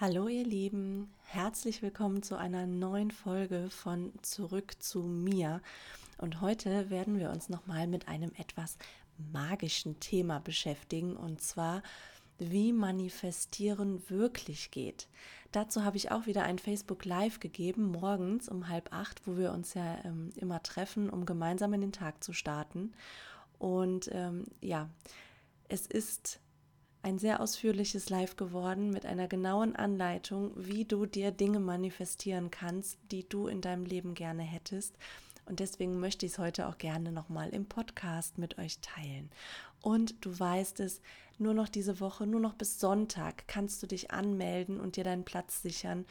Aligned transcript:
Hallo 0.00 0.28
ihr 0.28 0.46
Lieben, 0.46 1.12
herzlich 1.26 1.82
willkommen 1.82 2.22
zu 2.22 2.38
einer 2.38 2.66
neuen 2.66 3.10
Folge 3.10 3.68
von 3.68 4.14
Zurück 4.22 4.82
zu 4.82 5.02
mir. 5.02 5.60
Und 6.16 6.40
heute 6.40 6.88
werden 6.88 7.18
wir 7.18 7.28
uns 7.28 7.50
nochmal 7.50 7.86
mit 7.86 8.08
einem 8.08 8.32
etwas 8.38 8.78
magischen 9.30 10.00
Thema 10.00 10.38
beschäftigen, 10.40 11.18
und 11.18 11.42
zwar 11.42 11.82
wie 12.38 12.72
manifestieren 12.72 14.02
wirklich 14.08 14.70
geht. 14.70 15.06
Dazu 15.52 15.84
habe 15.84 15.98
ich 15.98 16.10
auch 16.10 16.24
wieder 16.24 16.44
ein 16.44 16.58
Facebook 16.58 17.04
Live 17.04 17.38
gegeben, 17.38 17.92
morgens 17.92 18.48
um 18.48 18.68
halb 18.70 18.94
acht, 18.94 19.26
wo 19.26 19.36
wir 19.36 19.52
uns 19.52 19.74
ja 19.74 19.98
ähm, 20.06 20.32
immer 20.36 20.62
treffen, 20.62 21.10
um 21.10 21.26
gemeinsam 21.26 21.74
in 21.74 21.82
den 21.82 21.92
Tag 21.92 22.24
zu 22.24 22.32
starten. 22.32 22.94
Und 23.58 24.08
ähm, 24.14 24.46
ja, 24.62 24.88
es 25.68 25.86
ist 25.86 26.40
ein 27.02 27.18
sehr 27.18 27.40
ausführliches 27.40 28.10
Live 28.10 28.36
geworden 28.36 28.90
mit 28.90 29.06
einer 29.06 29.26
genauen 29.26 29.74
Anleitung, 29.74 30.52
wie 30.56 30.84
du 30.84 31.06
dir 31.06 31.30
Dinge 31.30 31.60
manifestieren 31.60 32.50
kannst, 32.50 32.98
die 33.10 33.28
du 33.28 33.46
in 33.46 33.60
deinem 33.60 33.86
Leben 33.86 34.14
gerne 34.14 34.42
hättest. 34.42 34.96
Und 35.46 35.60
deswegen 35.60 35.98
möchte 35.98 36.26
ich 36.26 36.32
es 36.32 36.38
heute 36.38 36.68
auch 36.68 36.78
gerne 36.78 37.10
nochmal 37.10 37.50
im 37.50 37.66
Podcast 37.66 38.38
mit 38.38 38.58
euch 38.58 38.78
teilen. 38.80 39.30
Und 39.80 40.24
du 40.24 40.38
weißt 40.38 40.80
es, 40.80 41.00
nur 41.38 41.54
noch 41.54 41.68
diese 41.68 42.00
Woche, 42.00 42.26
nur 42.26 42.40
noch 42.40 42.54
bis 42.54 42.78
Sonntag 42.78 43.48
kannst 43.48 43.82
du 43.82 43.86
dich 43.86 44.10
anmelden 44.10 44.78
und 44.78 44.96
dir 44.96 45.04
deinen 45.04 45.24
Platz 45.24 45.62
sichern 45.62 46.04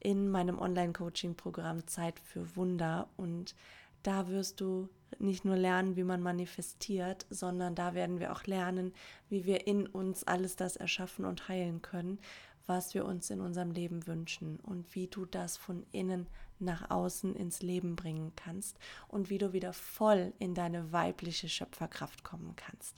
in 0.00 0.30
meinem 0.30 0.58
Online-Coaching-Programm 0.58 1.86
Zeit 1.86 2.18
für 2.18 2.56
Wunder. 2.56 3.08
Und 3.16 3.54
da 4.02 4.28
wirst 4.28 4.60
du 4.60 4.88
nicht 5.18 5.44
nur 5.44 5.56
lernen, 5.56 5.96
wie 5.96 6.04
man 6.04 6.22
manifestiert, 6.22 7.26
sondern 7.30 7.74
da 7.74 7.94
werden 7.94 8.18
wir 8.18 8.32
auch 8.32 8.44
lernen, 8.44 8.92
wie 9.28 9.44
wir 9.44 9.66
in 9.66 9.86
uns 9.86 10.24
alles 10.24 10.56
das 10.56 10.76
erschaffen 10.76 11.24
und 11.24 11.48
heilen 11.48 11.82
können, 11.82 12.18
was 12.66 12.94
wir 12.94 13.04
uns 13.04 13.30
in 13.30 13.40
unserem 13.40 13.70
Leben 13.70 14.06
wünschen 14.06 14.58
und 14.60 14.94
wie 14.94 15.08
du 15.08 15.26
das 15.26 15.56
von 15.56 15.84
innen 15.92 16.26
nach 16.58 16.90
außen 16.90 17.34
ins 17.34 17.60
Leben 17.60 17.96
bringen 17.96 18.32
kannst 18.36 18.78
und 19.08 19.30
wie 19.30 19.38
du 19.38 19.52
wieder 19.52 19.72
voll 19.72 20.32
in 20.38 20.54
deine 20.54 20.92
weibliche 20.92 21.48
Schöpferkraft 21.48 22.22
kommen 22.22 22.54
kannst. 22.56 22.96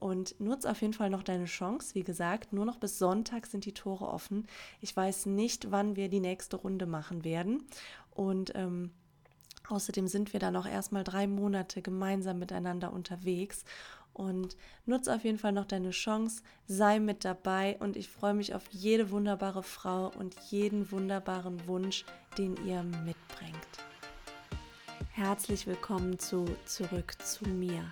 Und 0.00 0.38
nutze 0.40 0.70
auf 0.70 0.80
jeden 0.80 0.92
Fall 0.94 1.10
noch 1.10 1.22
deine 1.24 1.46
Chance. 1.46 1.94
Wie 1.94 2.04
gesagt, 2.04 2.52
nur 2.52 2.64
noch 2.64 2.76
bis 2.76 2.98
Sonntag 2.98 3.46
sind 3.46 3.64
die 3.64 3.74
Tore 3.74 4.06
offen. 4.08 4.46
Ich 4.80 4.96
weiß 4.96 5.26
nicht, 5.26 5.72
wann 5.72 5.96
wir 5.96 6.08
die 6.08 6.20
nächste 6.20 6.56
Runde 6.56 6.86
machen 6.86 7.24
werden. 7.24 7.64
Und 8.10 8.52
ähm, 8.54 8.92
Außerdem 9.68 10.08
sind 10.08 10.32
wir 10.32 10.40
dann 10.40 10.56
auch 10.56 10.66
erstmal 10.66 11.04
drei 11.04 11.26
Monate 11.26 11.82
gemeinsam 11.82 12.38
miteinander 12.38 12.92
unterwegs. 12.92 13.64
Und 14.14 14.56
nutze 14.84 15.14
auf 15.14 15.22
jeden 15.22 15.38
Fall 15.38 15.52
noch 15.52 15.66
deine 15.66 15.90
Chance, 15.90 16.42
sei 16.66 16.98
mit 16.98 17.24
dabei 17.24 17.76
und 17.78 17.96
ich 17.96 18.08
freue 18.08 18.34
mich 18.34 18.52
auf 18.52 18.64
jede 18.70 19.12
wunderbare 19.12 19.62
Frau 19.62 20.10
und 20.18 20.34
jeden 20.50 20.90
wunderbaren 20.90 21.68
Wunsch, 21.68 22.04
den 22.36 22.56
ihr 22.66 22.82
mitbringt. 22.82 23.54
Herzlich 25.12 25.68
willkommen 25.68 26.18
zu 26.18 26.46
Zurück 26.64 27.14
zu 27.22 27.48
mir, 27.48 27.84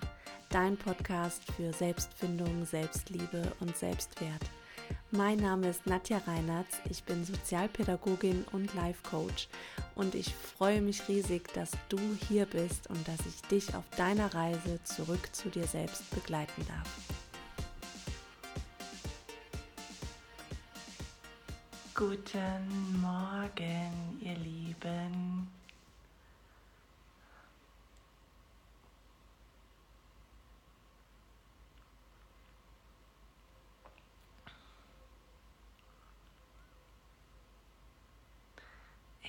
dein 0.49 0.75
Podcast 0.75 1.43
für 1.53 1.71
Selbstfindung, 1.71 2.65
Selbstliebe 2.65 3.53
und 3.61 3.77
Selbstwert. 3.77 4.43
Mein 5.11 5.37
Name 5.37 5.69
ist 5.69 5.87
Nadja 5.87 6.17
Reinertz, 6.27 6.81
ich 6.89 7.01
bin 7.05 7.23
Sozialpädagogin 7.23 8.43
und 8.51 8.73
Life 8.73 9.03
Coach 9.09 9.47
und 9.95 10.13
ich 10.13 10.35
freue 10.35 10.81
mich 10.81 11.07
riesig, 11.07 11.47
dass 11.53 11.71
du 11.87 11.97
hier 12.27 12.45
bist 12.45 12.89
und 12.89 13.07
dass 13.07 13.25
ich 13.25 13.41
dich 13.43 13.73
auf 13.73 13.85
deiner 13.95 14.33
Reise 14.35 14.83
zurück 14.83 15.29
zu 15.31 15.47
dir 15.47 15.65
selbst 15.65 16.13
begleiten 16.13 16.65
darf. 16.67 16.91
Guten 21.95 22.99
Morgen, 22.99 24.19
ihr 24.19 24.35
Lieben. 24.35 25.47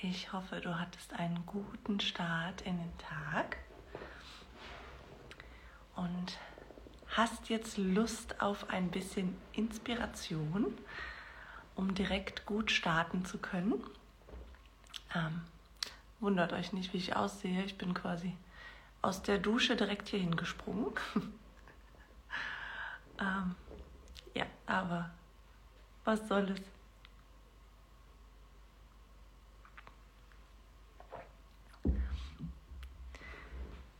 Ich 0.01 0.31
hoffe, 0.31 0.61
du 0.61 0.79
hattest 0.79 1.11
einen 1.11 1.45
guten 1.45 1.99
Start 1.99 2.61
in 2.61 2.77
den 2.77 2.97
Tag 2.97 3.57
und 5.97 6.37
hast 7.09 7.49
jetzt 7.49 7.77
Lust 7.77 8.39
auf 8.39 8.69
ein 8.69 8.91
bisschen 8.91 9.35
Inspiration, 9.51 10.77
um 11.75 11.95
direkt 11.95 12.45
gut 12.45 12.71
starten 12.71 13.25
zu 13.25 13.39
können. 13.39 13.83
Ähm, 15.13 15.41
wundert 16.21 16.53
euch 16.53 16.71
nicht, 16.71 16.93
wie 16.93 16.97
ich 16.97 17.17
aussehe. 17.17 17.65
Ich 17.65 17.77
bin 17.77 17.93
quasi 17.93 18.37
aus 19.01 19.21
der 19.21 19.37
Dusche 19.37 19.75
direkt 19.75 20.07
hier 20.07 20.19
hingesprungen. 20.19 20.93
ähm, 23.19 23.53
ja, 24.33 24.45
aber 24.65 25.09
was 26.05 26.25
soll 26.29 26.51
es? 26.51 26.78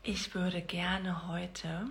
Ich 0.02 0.34
würde 0.34 0.62
gerne 0.62 1.28
heute, 1.28 1.86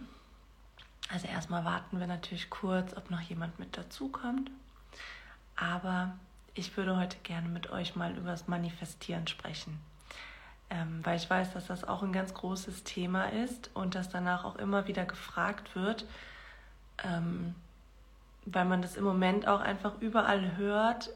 also 1.10 1.28
erstmal 1.28 1.64
warten 1.64 2.00
wir 2.00 2.08
natürlich 2.08 2.50
kurz, 2.50 2.98
ob 2.98 3.12
noch 3.12 3.22
jemand 3.22 3.60
mit 3.60 3.78
dazukommt, 3.78 4.50
aber 5.56 6.18
ich 6.56 6.76
würde 6.76 6.98
heute 6.98 7.18
gerne 7.20 7.48
mit 7.50 7.70
euch 7.70 7.96
mal 7.96 8.18
über 8.18 8.32
das 8.32 8.48
Manifestieren 8.48 9.28
sprechen, 9.28 9.80
ähm, 10.72 11.02
weil 11.04 11.18
ich 11.18 11.30
weiß, 11.30 11.54
dass 11.54 11.68
das 11.68 11.84
auch 11.84 12.02
ein 12.02 12.12
ganz 12.12 12.34
großes 12.34 12.84
Thema 12.84 13.26
ist 13.26 13.70
und 13.76 13.94
dass 13.94 14.10
danach 14.10 14.44
auch 14.44 14.56
immer 14.56 14.88
wieder 14.88 15.06
gefragt 15.06 15.76
wird, 15.76 16.08
ähm, 17.04 17.54
weil 18.46 18.66
man 18.66 18.82
das 18.82 18.98
im 18.98 19.04
Moment 19.04 19.48
auch 19.48 19.62
einfach 19.62 20.02
überall 20.02 20.58
hört. 20.58 21.12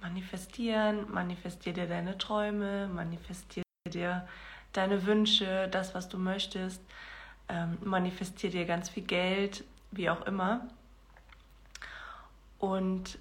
Manifestieren, 0.00 1.04
manifestier 1.12 1.74
dir 1.74 1.86
deine 1.86 2.16
Träume, 2.16 2.88
manifestier 2.88 3.62
dir 3.92 4.26
deine 4.74 5.06
Wünsche, 5.06 5.68
das, 5.70 5.94
was 5.94 6.08
du 6.08 6.18
möchtest. 6.18 6.82
Ähm, 7.48 7.78
manifestier 7.82 8.50
dir 8.50 8.66
ganz 8.66 8.90
viel 8.90 9.04
Geld, 9.04 9.64
wie 9.90 10.10
auch 10.10 10.26
immer. 10.26 10.68
Und 12.58 13.18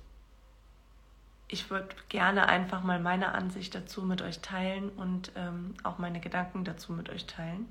ich 1.48 1.70
würde 1.70 1.96
gerne 2.10 2.48
einfach 2.48 2.84
mal 2.84 3.00
meine 3.00 3.34
Ansicht 3.34 3.76
dazu 3.76 4.02
mit 4.02 4.22
euch 4.22 4.40
teilen 4.40 4.90
und 4.90 5.32
ähm, 5.36 5.76
auch 5.84 6.00
meine 6.00 6.20
Gedanken 6.20 6.64
dazu 6.64 6.94
mit 6.94 7.10
euch 7.10 7.26
teilen. 7.26 7.68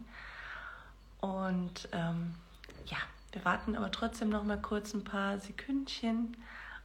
Und 1.21 1.89
ähm, 1.93 2.35
ja, 2.87 2.99
wir 3.33 3.45
warten 3.45 3.77
aber 3.77 3.91
trotzdem 3.91 4.29
noch 4.29 4.45
mal 4.45 4.61
kurz 4.61 4.95
ein 4.95 5.05
paar 5.05 5.39
Sekündchen, 5.39 6.37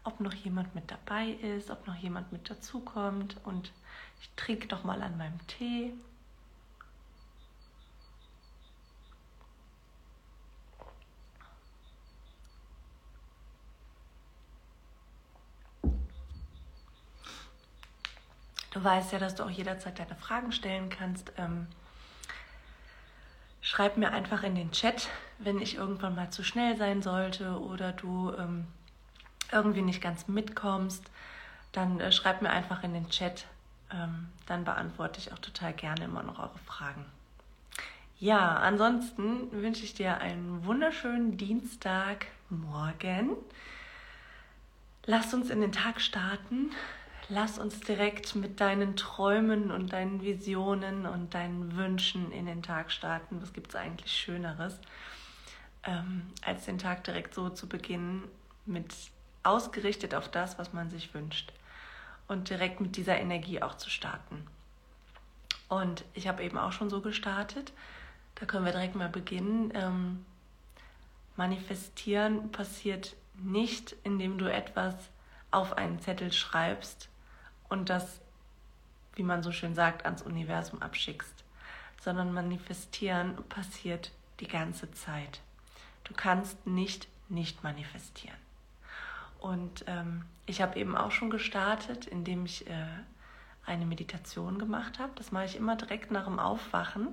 ob 0.03 0.21
noch 0.21 0.33
jemand 0.33 0.73
mit 0.73 0.89
dabei 0.89 1.31
ist, 1.31 1.69
ob 1.69 1.85
noch 1.85 1.95
jemand 1.95 2.31
mit 2.31 2.49
dazukommt. 2.49 3.35
Und 3.43 3.71
ich 4.21 4.29
trinke 4.35 4.67
noch 4.69 4.83
mal 4.83 5.01
an 5.03 5.17
meinem 5.17 5.45
Tee. 5.47 5.93
Du 18.77 18.83
weißt 18.83 19.11
ja, 19.11 19.17
dass 19.17 19.33
du 19.33 19.43
auch 19.43 19.49
jederzeit 19.49 19.97
deine 19.97 20.13
Fragen 20.13 20.51
stellen 20.51 20.89
kannst. 20.89 21.31
Ähm, 21.35 21.65
schreib 23.59 23.97
mir 23.97 24.11
einfach 24.11 24.43
in 24.43 24.53
den 24.53 24.71
Chat, 24.71 25.09
wenn 25.39 25.59
ich 25.59 25.77
irgendwann 25.77 26.13
mal 26.13 26.29
zu 26.29 26.43
schnell 26.43 26.77
sein 26.77 27.01
sollte 27.01 27.59
oder 27.59 27.91
du 27.91 28.31
ähm, 28.37 28.67
irgendwie 29.51 29.81
nicht 29.81 29.99
ganz 29.99 30.27
mitkommst. 30.27 31.09
Dann 31.71 31.99
äh, 31.99 32.11
schreib 32.11 32.43
mir 32.43 32.51
einfach 32.51 32.83
in 32.83 32.93
den 32.93 33.09
Chat. 33.09 33.47
Ähm, 33.91 34.29
dann 34.45 34.63
beantworte 34.63 35.17
ich 35.17 35.33
auch 35.33 35.39
total 35.39 35.73
gerne 35.73 36.05
immer 36.05 36.21
noch 36.21 36.37
eure 36.37 36.59
Fragen. 36.67 37.03
Ja, 38.19 38.57
ansonsten 38.57 39.51
wünsche 39.53 39.85
ich 39.85 39.95
dir 39.95 40.19
einen 40.19 40.65
wunderschönen 40.65 41.35
Dienstagmorgen. 41.35 43.37
Lasst 45.07 45.33
uns 45.33 45.49
in 45.49 45.61
den 45.61 45.71
Tag 45.71 45.99
starten 45.99 46.69
lass 47.29 47.59
uns 47.59 47.79
direkt 47.81 48.35
mit 48.35 48.59
deinen 48.59 48.95
Träumen 48.95 49.71
und 49.71 49.93
deinen 49.93 50.21
Visionen 50.21 51.05
und 51.05 51.33
deinen 51.33 51.75
Wünschen 51.75 52.31
in 52.31 52.45
den 52.45 52.63
Tag 52.63 52.91
starten. 52.91 53.41
Was 53.41 53.53
gibt 53.53 53.69
es 53.69 53.75
eigentlich 53.75 54.11
Schöneres, 54.11 54.79
ähm, 55.83 56.27
als 56.41 56.65
den 56.65 56.77
Tag 56.77 57.03
direkt 57.03 57.33
so 57.33 57.49
zu 57.49 57.67
beginnen, 57.67 58.23
mit 58.65 58.93
ausgerichtet 59.43 60.13
auf 60.13 60.29
das, 60.29 60.57
was 60.57 60.73
man 60.73 60.89
sich 60.89 61.13
wünscht 61.13 61.53
und 62.27 62.49
direkt 62.49 62.81
mit 62.81 62.97
dieser 62.97 63.17
Energie 63.17 63.61
auch 63.61 63.75
zu 63.75 63.89
starten. 63.89 64.45
Und 65.69 66.05
ich 66.13 66.27
habe 66.27 66.43
eben 66.43 66.57
auch 66.57 66.71
schon 66.71 66.89
so 66.89 67.01
gestartet. 67.01 67.73
Da 68.35 68.45
können 68.45 68.65
wir 68.65 68.71
direkt 68.71 68.95
mal 68.95 69.09
beginnen. 69.09 69.71
Ähm, 69.73 70.25
manifestieren 71.35 72.51
passiert 72.51 73.15
nicht, 73.35 73.95
indem 74.03 74.37
du 74.37 74.51
etwas 74.51 74.95
auf 75.51 75.77
einen 75.77 75.99
Zettel 75.99 76.31
schreibst 76.31 77.09
und 77.69 77.89
das, 77.89 78.21
wie 79.15 79.23
man 79.23 79.43
so 79.43 79.51
schön 79.51 79.75
sagt, 79.75 80.05
ans 80.05 80.21
Universum 80.21 80.81
abschickst, 80.81 81.43
sondern 82.01 82.33
manifestieren 82.33 83.35
passiert 83.49 84.11
die 84.39 84.47
ganze 84.47 84.91
Zeit. 84.91 85.41
Du 86.03 86.13
kannst 86.13 86.65
nicht 86.67 87.07
nicht 87.29 87.63
manifestieren. 87.63 88.37
Und 89.39 89.85
ähm, 89.87 90.23
ich 90.45 90.61
habe 90.61 90.79
eben 90.79 90.95
auch 90.95 91.11
schon 91.11 91.29
gestartet, 91.29 92.07
indem 92.07 92.45
ich 92.45 92.67
äh, 92.67 92.85
eine 93.65 93.85
Meditation 93.85 94.57
gemacht 94.57 94.99
habe. 94.99 95.11
Das 95.15 95.31
mache 95.31 95.45
ich 95.45 95.55
immer 95.55 95.75
direkt 95.75 96.11
nach 96.11 96.25
dem 96.25 96.39
Aufwachen. 96.39 97.09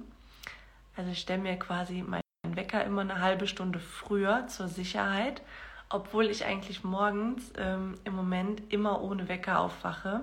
Also 0.96 1.10
ich 1.10 1.20
stelle 1.20 1.42
mir 1.42 1.58
quasi 1.58 2.02
meinen 2.02 2.22
Wecker 2.44 2.84
immer 2.84 3.02
eine 3.02 3.20
halbe 3.20 3.46
Stunde 3.46 3.80
früher 3.80 4.46
zur 4.46 4.68
Sicherheit, 4.68 5.42
obwohl 5.94 6.26
ich 6.26 6.44
eigentlich 6.44 6.82
morgens 6.82 7.52
ähm, 7.56 7.94
im 8.02 8.17
Moment 8.17 8.73
immer 8.73 9.00
ohne 9.00 9.29
Wecker 9.29 9.61
aufwache. 9.61 10.23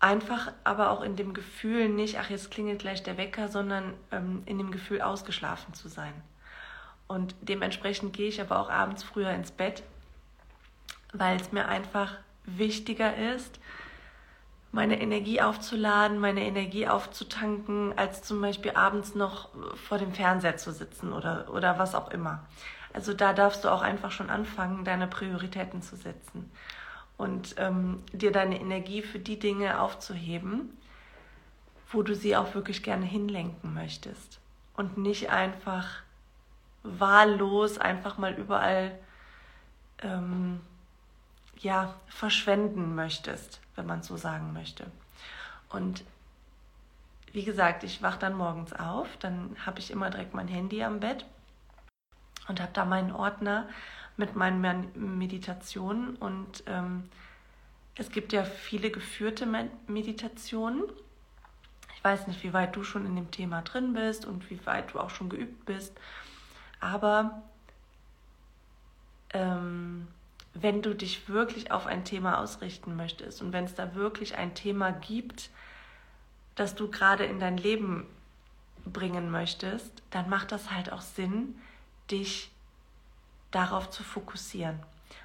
Einfach 0.00 0.52
aber 0.64 0.90
auch 0.90 1.02
in 1.02 1.14
dem 1.14 1.34
Gefühl 1.34 1.88
nicht, 1.88 2.18
ach 2.18 2.28
jetzt 2.28 2.50
klingelt 2.50 2.80
gleich 2.80 3.04
der 3.04 3.16
Wecker, 3.16 3.46
sondern 3.46 3.94
ähm, 4.10 4.42
in 4.44 4.58
dem 4.58 4.72
Gefühl 4.72 5.02
ausgeschlafen 5.02 5.72
zu 5.72 5.86
sein. 5.88 6.12
Und 7.06 7.36
dementsprechend 7.42 8.12
gehe 8.12 8.28
ich 8.28 8.40
aber 8.40 8.58
auch 8.58 8.70
abends 8.70 9.04
früher 9.04 9.30
ins 9.30 9.52
Bett, 9.52 9.84
weil 11.12 11.36
es 11.36 11.52
mir 11.52 11.68
einfach 11.68 12.16
wichtiger 12.44 13.16
ist, 13.34 13.60
meine 14.70 15.00
Energie 15.00 15.40
aufzuladen, 15.40 16.18
meine 16.18 16.44
Energie 16.44 16.86
aufzutanken, 16.86 17.96
als 17.96 18.22
zum 18.22 18.40
Beispiel 18.40 18.72
abends 18.72 19.14
noch 19.14 19.48
vor 19.88 19.98
dem 19.98 20.12
Fernseher 20.12 20.56
zu 20.56 20.72
sitzen 20.72 21.12
oder, 21.12 21.46
oder 21.52 21.78
was 21.78 21.94
auch 21.94 22.10
immer. 22.10 22.44
Also 22.92 23.14
da 23.14 23.32
darfst 23.32 23.64
du 23.64 23.68
auch 23.68 23.82
einfach 23.82 24.10
schon 24.10 24.30
anfangen, 24.30 24.84
deine 24.84 25.06
Prioritäten 25.06 25.82
zu 25.82 25.96
setzen 25.96 26.50
und 27.16 27.54
ähm, 27.58 28.02
dir 28.12 28.32
deine 28.32 28.60
Energie 28.60 29.02
für 29.02 29.18
die 29.18 29.38
Dinge 29.38 29.80
aufzuheben, 29.80 30.76
wo 31.90 32.02
du 32.02 32.14
sie 32.14 32.36
auch 32.36 32.54
wirklich 32.54 32.82
gerne 32.82 33.06
hinlenken 33.06 33.74
möchtest. 33.74 34.40
Und 34.76 34.98
nicht 34.98 35.30
einfach 35.30 36.02
wahllos 36.82 37.78
einfach 37.78 38.18
mal 38.18 38.34
überall 38.34 38.96
ähm, 40.02 40.60
ja, 41.60 41.94
verschwenden 42.06 42.94
möchtest, 42.94 43.60
wenn 43.74 43.86
man 43.86 44.02
so 44.02 44.16
sagen 44.16 44.52
möchte. 44.52 44.86
Und 45.68 46.04
wie 47.32 47.44
gesagt, 47.44 47.84
ich 47.84 48.02
wache 48.02 48.18
dann 48.18 48.36
morgens 48.36 48.72
auf, 48.72 49.08
dann 49.18 49.56
habe 49.64 49.80
ich 49.80 49.90
immer 49.90 50.10
direkt 50.10 50.34
mein 50.34 50.48
Handy 50.48 50.82
am 50.82 51.00
Bett 51.00 51.24
und 52.48 52.60
habe 52.60 52.72
da 52.72 52.84
meinen 52.84 53.12
Ordner 53.12 53.68
mit 54.16 54.34
meinen 54.34 54.90
Meditationen. 55.18 56.16
Und 56.16 56.64
ähm, 56.66 57.08
es 57.94 58.10
gibt 58.10 58.32
ja 58.32 58.44
viele 58.44 58.90
geführte 58.90 59.46
Meditationen. 59.86 60.84
Ich 61.94 62.02
weiß 62.02 62.26
nicht, 62.26 62.42
wie 62.42 62.52
weit 62.52 62.74
du 62.76 62.84
schon 62.84 63.04
in 63.06 63.16
dem 63.16 63.30
Thema 63.30 63.62
drin 63.62 63.92
bist 63.92 64.24
und 64.24 64.50
wie 64.50 64.64
weit 64.66 64.94
du 64.94 65.00
auch 65.00 65.10
schon 65.10 65.28
geübt 65.28 65.66
bist. 65.66 65.92
Aber 66.80 67.42
ähm, 69.34 70.08
wenn 70.54 70.82
du 70.82 70.94
dich 70.94 71.28
wirklich 71.28 71.70
auf 71.70 71.86
ein 71.86 72.04
Thema 72.04 72.40
ausrichten 72.40 72.96
möchtest 72.96 73.42
und 73.42 73.52
wenn 73.52 73.64
es 73.64 73.74
da 73.74 73.94
wirklich 73.94 74.36
ein 74.36 74.54
Thema 74.54 74.90
gibt, 74.90 75.50
das 76.54 76.74
du 76.74 76.90
gerade 76.90 77.24
in 77.24 77.38
dein 77.38 77.56
Leben 77.56 78.06
bringen 78.84 79.30
möchtest, 79.30 80.02
dann 80.10 80.28
macht 80.28 80.52
das 80.52 80.70
halt 80.70 80.92
auch 80.92 81.02
Sinn, 81.02 81.60
dich 82.10 82.50
darauf 83.50 83.90
zu 83.90 84.02
fokussieren. 84.02 84.78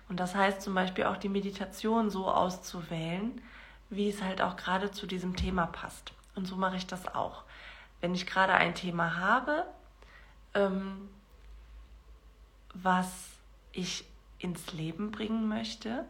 Und 0.10 0.20
das 0.20 0.36
heißt 0.36 0.62
zum 0.62 0.76
Beispiel 0.76 1.06
auch 1.06 1.18
die 1.18 1.30
Meditation 1.30 2.10
so 2.10 2.30
auszuwählen, 2.30 3.42
wie 3.90 4.10
es 4.10 4.22
halt 4.22 4.42
auch 4.42 4.56
gerade 4.56 4.92
zu 4.92 5.08
diesem 5.08 5.36
Thema 5.36 5.68
passt. 5.68 6.14
Und 6.36 6.46
so 6.46 6.56
mache 6.56 6.78
ich 6.78 6.88
das 6.88 7.14
auch. 7.14 7.44
Wenn 8.02 8.14
ich 8.14 8.26
gerade 8.26 8.54
ein 8.54 8.76
Thema 8.76 9.18
habe, 9.18 9.66
ähm, 10.54 11.10
was 12.74 13.30
ich 13.72 14.06
ins 14.44 14.74
Leben 14.74 15.12
bringen 15.12 15.48
möchte, 15.48 16.06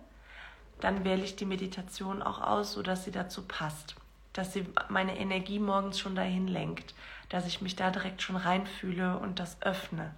dann 0.80 1.04
wähle 1.04 1.24
ich 1.24 1.36
die 1.36 1.46
Meditation 1.46 2.22
auch 2.22 2.42
aus, 2.42 2.74
sodass 2.74 3.06
sie 3.06 3.12
dazu 3.12 3.44
passt, 3.44 3.96
dass 4.34 4.54
sie 4.54 4.66
meine 4.90 5.18
Energie 5.18 5.60
morgens 5.60 6.00
schon 6.00 6.16
dahin 6.16 6.48
lenkt, 6.48 6.94
dass 7.30 7.48
ich 7.48 7.62
mich 7.62 7.76
da 7.76 7.92
direkt 7.92 8.22
schon 8.22 8.36
reinfühle 8.36 9.18
und 9.18 9.40
das 9.40 9.62
öffne. 9.62 10.14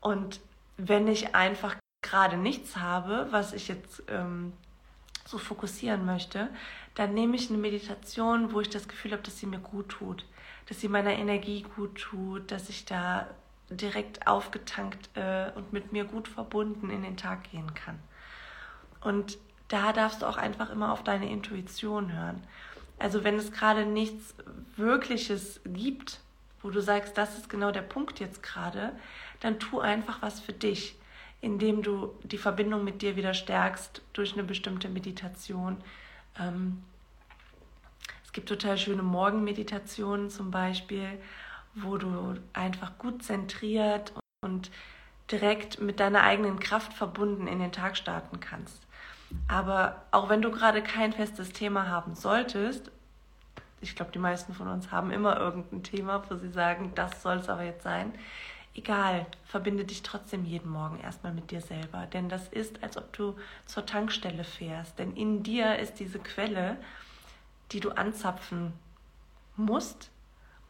Und 0.00 0.40
wenn 0.76 1.06
ich 1.06 1.34
einfach 1.34 1.76
gerade 2.02 2.36
nichts 2.36 2.76
habe, 2.76 3.28
was 3.30 3.52
ich 3.52 3.68
jetzt 3.68 4.02
ähm, 4.08 4.52
so 5.24 5.38
fokussieren 5.38 6.04
möchte, 6.04 6.48
dann 6.94 7.14
nehme 7.14 7.36
ich 7.36 7.48
eine 7.48 7.58
Meditation, 7.58 8.52
wo 8.52 8.60
ich 8.60 8.68
das 8.68 8.88
Gefühl 8.88 9.12
habe, 9.12 9.22
dass 9.22 9.38
sie 9.38 9.46
mir 9.46 9.60
gut 9.60 9.88
tut, 9.88 10.26
dass 10.68 10.80
sie 10.80 10.88
meiner 10.88 11.12
Energie 11.12 11.62
gut 11.76 12.00
tut, 12.00 12.50
dass 12.50 12.68
ich 12.68 12.84
da 12.84 13.28
direkt 13.72 14.26
aufgetankt 14.26 15.10
äh, 15.14 15.50
und 15.54 15.72
mit 15.72 15.92
mir 15.92 16.04
gut 16.04 16.28
verbunden 16.28 16.90
in 16.90 17.02
den 17.02 17.16
Tag 17.16 17.50
gehen 17.50 17.74
kann. 17.74 17.98
Und 19.00 19.38
da 19.68 19.92
darfst 19.92 20.22
du 20.22 20.26
auch 20.26 20.36
einfach 20.36 20.70
immer 20.70 20.92
auf 20.92 21.02
deine 21.02 21.30
Intuition 21.30 22.12
hören. 22.12 22.42
Also 22.98 23.24
wenn 23.24 23.36
es 23.36 23.52
gerade 23.52 23.86
nichts 23.86 24.34
Wirkliches 24.76 25.60
gibt, 25.64 26.20
wo 26.62 26.70
du 26.70 26.80
sagst, 26.80 27.18
das 27.18 27.36
ist 27.36 27.48
genau 27.48 27.72
der 27.72 27.82
Punkt 27.82 28.20
jetzt 28.20 28.42
gerade, 28.42 28.92
dann 29.40 29.58
tu 29.58 29.80
einfach 29.80 30.22
was 30.22 30.40
für 30.40 30.52
dich, 30.52 30.94
indem 31.40 31.82
du 31.82 32.14
die 32.22 32.38
Verbindung 32.38 32.84
mit 32.84 33.02
dir 33.02 33.16
wieder 33.16 33.34
stärkst 33.34 34.02
durch 34.12 34.34
eine 34.34 34.44
bestimmte 34.44 34.88
Meditation. 34.88 35.78
Ähm, 36.38 36.84
es 38.24 38.32
gibt 38.32 38.48
total 38.48 38.78
schöne 38.78 39.02
Morgenmeditationen 39.02 40.30
zum 40.30 40.50
Beispiel 40.50 41.18
wo 41.74 41.96
du 41.96 42.34
einfach 42.52 42.98
gut 42.98 43.22
zentriert 43.22 44.12
und 44.44 44.70
direkt 45.30 45.80
mit 45.80 46.00
deiner 46.00 46.22
eigenen 46.22 46.60
Kraft 46.60 46.92
verbunden 46.92 47.46
in 47.46 47.58
den 47.58 47.72
Tag 47.72 47.96
starten 47.96 48.40
kannst. 48.40 48.82
Aber 49.48 50.02
auch 50.10 50.28
wenn 50.28 50.42
du 50.42 50.50
gerade 50.50 50.82
kein 50.82 51.12
festes 51.12 51.52
Thema 51.52 51.88
haben 51.88 52.14
solltest, 52.14 52.90
ich 53.80 53.96
glaube, 53.96 54.12
die 54.12 54.18
meisten 54.18 54.54
von 54.54 54.68
uns 54.68 54.92
haben 54.92 55.10
immer 55.10 55.38
irgendein 55.38 55.82
Thema, 55.82 56.22
wo 56.28 56.36
sie 56.36 56.50
sagen, 56.50 56.92
das 56.94 57.22
soll 57.22 57.38
es 57.38 57.48
aber 57.48 57.64
jetzt 57.64 57.82
sein. 57.82 58.12
Egal, 58.74 59.26
verbinde 59.44 59.84
dich 59.84 60.02
trotzdem 60.02 60.44
jeden 60.44 60.70
Morgen 60.70 61.00
erstmal 61.00 61.32
mit 61.32 61.50
dir 61.50 61.60
selber. 61.60 62.06
Denn 62.06 62.28
das 62.28 62.48
ist, 62.48 62.82
als 62.82 62.96
ob 62.96 63.12
du 63.12 63.36
zur 63.66 63.84
Tankstelle 63.84 64.44
fährst. 64.44 64.98
Denn 64.98 65.14
in 65.16 65.42
dir 65.42 65.78
ist 65.78 65.94
diese 65.94 66.20
Quelle, 66.20 66.76
die 67.72 67.80
du 67.80 67.90
anzapfen 67.90 68.72
musst, 69.56 70.11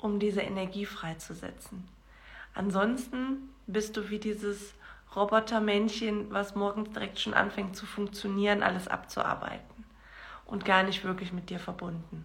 um 0.03 0.19
diese 0.19 0.41
Energie 0.41 0.87
freizusetzen. 0.87 1.89
Ansonsten 2.55 3.51
bist 3.67 3.97
du 3.97 4.11
wie 4.11 4.19
dieses 4.19 4.75
Robotermännchen, 5.15 6.31
was 6.31 6.55
morgens 6.55 6.91
direkt 6.91 7.21
schon 7.21 7.35
anfängt 7.35 7.77
zu 7.77 7.87
funktionieren, 7.87 8.63
alles 8.63 8.89
abzuarbeiten 8.89 9.85
und 10.47 10.65
gar 10.65 10.83
nicht 10.83 11.05
wirklich 11.05 11.33
mit 11.33 11.51
dir 11.51 11.59
verbunden. 11.59 12.25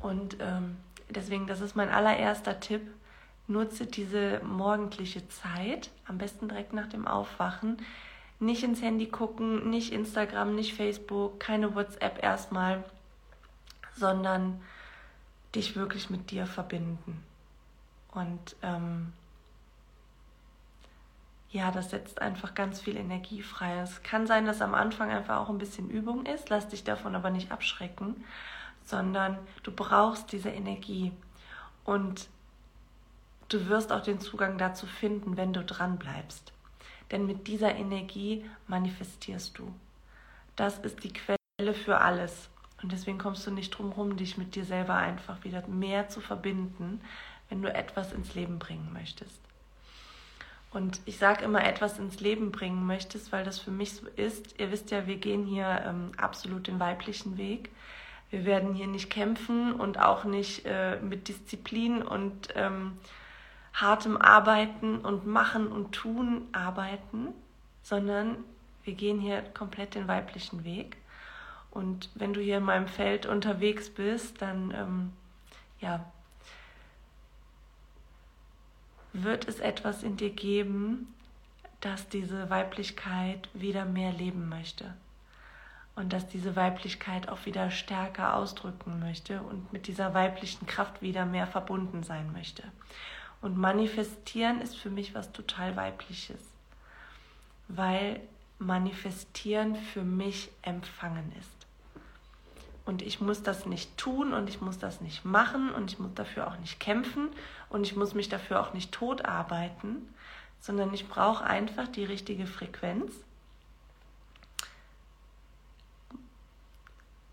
Und 0.00 0.36
ähm, 0.40 0.76
deswegen, 1.10 1.46
das 1.46 1.60
ist 1.60 1.74
mein 1.74 1.88
allererster 1.88 2.60
Tipp. 2.60 2.82
Nutze 3.46 3.86
diese 3.86 4.40
morgendliche 4.44 5.26
Zeit, 5.28 5.90
am 6.06 6.18
besten 6.18 6.48
direkt 6.48 6.74
nach 6.74 6.86
dem 6.86 7.06
Aufwachen. 7.06 7.78
Nicht 8.40 8.62
ins 8.62 8.82
Handy 8.82 9.06
gucken, 9.06 9.70
nicht 9.70 9.92
Instagram, 9.92 10.54
nicht 10.54 10.74
Facebook, 10.74 11.40
keine 11.40 11.74
WhatsApp 11.74 12.22
erstmal, 12.22 12.84
sondern 13.96 14.60
dich 15.54 15.76
wirklich 15.76 16.10
mit 16.10 16.30
dir 16.30 16.46
verbinden. 16.46 17.22
Und 18.12 18.56
ähm, 18.62 19.12
ja, 21.50 21.70
das 21.70 21.90
setzt 21.90 22.20
einfach 22.20 22.54
ganz 22.54 22.80
viel 22.80 22.96
Energie 22.96 23.42
frei. 23.42 23.78
Es 23.80 24.02
kann 24.02 24.26
sein, 24.26 24.44
dass 24.44 24.60
am 24.60 24.74
Anfang 24.74 25.10
einfach 25.10 25.38
auch 25.38 25.48
ein 25.48 25.58
bisschen 25.58 25.88
Übung 25.88 26.26
ist. 26.26 26.50
Lass 26.50 26.68
dich 26.68 26.84
davon 26.84 27.14
aber 27.14 27.30
nicht 27.30 27.50
abschrecken, 27.50 28.24
sondern 28.84 29.38
du 29.62 29.72
brauchst 29.72 30.32
diese 30.32 30.50
Energie. 30.50 31.12
Und 31.84 32.28
du 33.48 33.66
wirst 33.68 33.92
auch 33.92 34.02
den 34.02 34.20
Zugang 34.20 34.58
dazu 34.58 34.86
finden, 34.86 35.38
wenn 35.38 35.54
du 35.54 35.64
dran 35.64 35.98
bleibst. 35.98 36.52
Denn 37.10 37.26
mit 37.26 37.46
dieser 37.46 37.74
Energie 37.74 38.44
manifestierst 38.66 39.56
du. 39.58 39.74
Das 40.54 40.78
ist 40.78 41.02
die 41.02 41.12
Quelle 41.12 41.72
für 41.72 41.98
alles. 42.00 42.50
Und 42.82 42.92
deswegen 42.92 43.18
kommst 43.18 43.46
du 43.46 43.50
nicht 43.50 43.70
drum 43.70 43.90
herum, 43.90 44.16
dich 44.16 44.38
mit 44.38 44.54
dir 44.54 44.64
selber 44.64 44.94
einfach 44.94 45.42
wieder 45.44 45.66
mehr 45.66 46.08
zu 46.08 46.20
verbinden, 46.20 47.00
wenn 47.48 47.62
du 47.62 47.72
etwas 47.72 48.12
ins 48.12 48.34
Leben 48.34 48.58
bringen 48.58 48.92
möchtest. 48.92 49.40
Und 50.70 51.00
ich 51.06 51.18
sage 51.18 51.44
immer 51.44 51.64
etwas 51.64 51.98
ins 51.98 52.20
Leben 52.20 52.52
bringen 52.52 52.86
möchtest, 52.86 53.32
weil 53.32 53.44
das 53.44 53.58
für 53.58 53.70
mich 53.70 53.94
so 53.94 54.06
ist. 54.16 54.60
Ihr 54.60 54.70
wisst 54.70 54.90
ja, 54.90 55.06
wir 55.06 55.16
gehen 55.16 55.46
hier 55.46 55.82
ähm, 55.86 56.12
absolut 56.18 56.66
den 56.66 56.78
weiblichen 56.78 57.38
Weg. 57.38 57.70
Wir 58.30 58.44
werden 58.44 58.74
hier 58.74 58.86
nicht 58.86 59.08
kämpfen 59.08 59.72
und 59.72 59.98
auch 59.98 60.24
nicht 60.24 60.66
äh, 60.66 61.00
mit 61.00 61.28
Disziplin 61.28 62.02
und 62.02 62.48
ähm, 62.54 62.98
hartem 63.72 64.18
Arbeiten 64.18 64.98
und 64.98 65.26
Machen 65.26 65.68
und 65.68 65.92
Tun 65.92 66.46
arbeiten, 66.52 67.28
sondern 67.82 68.36
Wir 68.88 68.94
gehen 68.94 69.20
hier 69.20 69.42
komplett 69.52 69.94
den 69.96 70.08
weiblichen 70.08 70.64
Weg. 70.64 70.96
Und 71.70 72.10
wenn 72.14 72.32
du 72.32 72.40
hier 72.40 72.58
in 72.58 72.64
meinem 72.64 72.88
Feld 72.88 73.26
unterwegs 73.26 73.90
bist, 73.90 74.40
dann 74.42 74.72
ähm, 74.74 75.12
ja, 75.80 76.04
wird 79.12 79.48
es 79.48 79.60
etwas 79.60 80.02
in 80.02 80.16
dir 80.16 80.30
geben, 80.30 81.14
das 81.80 82.08
diese 82.08 82.50
Weiblichkeit 82.50 83.48
wieder 83.54 83.84
mehr 83.84 84.12
leben 84.12 84.48
möchte. 84.48 84.94
Und 85.94 86.12
dass 86.12 86.28
diese 86.28 86.54
Weiblichkeit 86.54 87.28
auch 87.28 87.44
wieder 87.44 87.70
stärker 87.70 88.36
ausdrücken 88.36 89.00
möchte 89.00 89.42
und 89.42 89.72
mit 89.72 89.88
dieser 89.88 90.14
weiblichen 90.14 90.66
Kraft 90.66 91.02
wieder 91.02 91.26
mehr 91.26 91.46
verbunden 91.46 92.04
sein 92.04 92.32
möchte. 92.32 92.62
Und 93.40 93.56
manifestieren 93.56 94.60
ist 94.60 94.76
für 94.76 94.90
mich 94.90 95.14
was 95.14 95.32
total 95.32 95.76
weibliches, 95.76 96.40
weil 97.68 98.20
manifestieren 98.58 99.76
für 99.76 100.02
mich 100.02 100.50
empfangen 100.62 101.32
ist. 101.38 101.57
Und 102.88 103.02
ich 103.02 103.20
muss 103.20 103.42
das 103.42 103.66
nicht 103.66 103.98
tun 103.98 104.32
und 104.32 104.48
ich 104.48 104.62
muss 104.62 104.78
das 104.78 105.02
nicht 105.02 105.22
machen 105.22 105.72
und 105.72 105.92
ich 105.92 105.98
muss 105.98 106.14
dafür 106.14 106.46
auch 106.46 106.56
nicht 106.56 106.80
kämpfen 106.80 107.28
und 107.68 107.84
ich 107.84 107.94
muss 107.94 108.14
mich 108.14 108.30
dafür 108.30 108.62
auch 108.62 108.72
nicht 108.72 108.92
tot 108.92 109.26
arbeiten, 109.26 110.08
sondern 110.58 110.94
ich 110.94 111.06
brauche 111.06 111.44
einfach 111.44 111.86
die 111.86 112.06
richtige 112.06 112.46
Frequenz, 112.46 113.12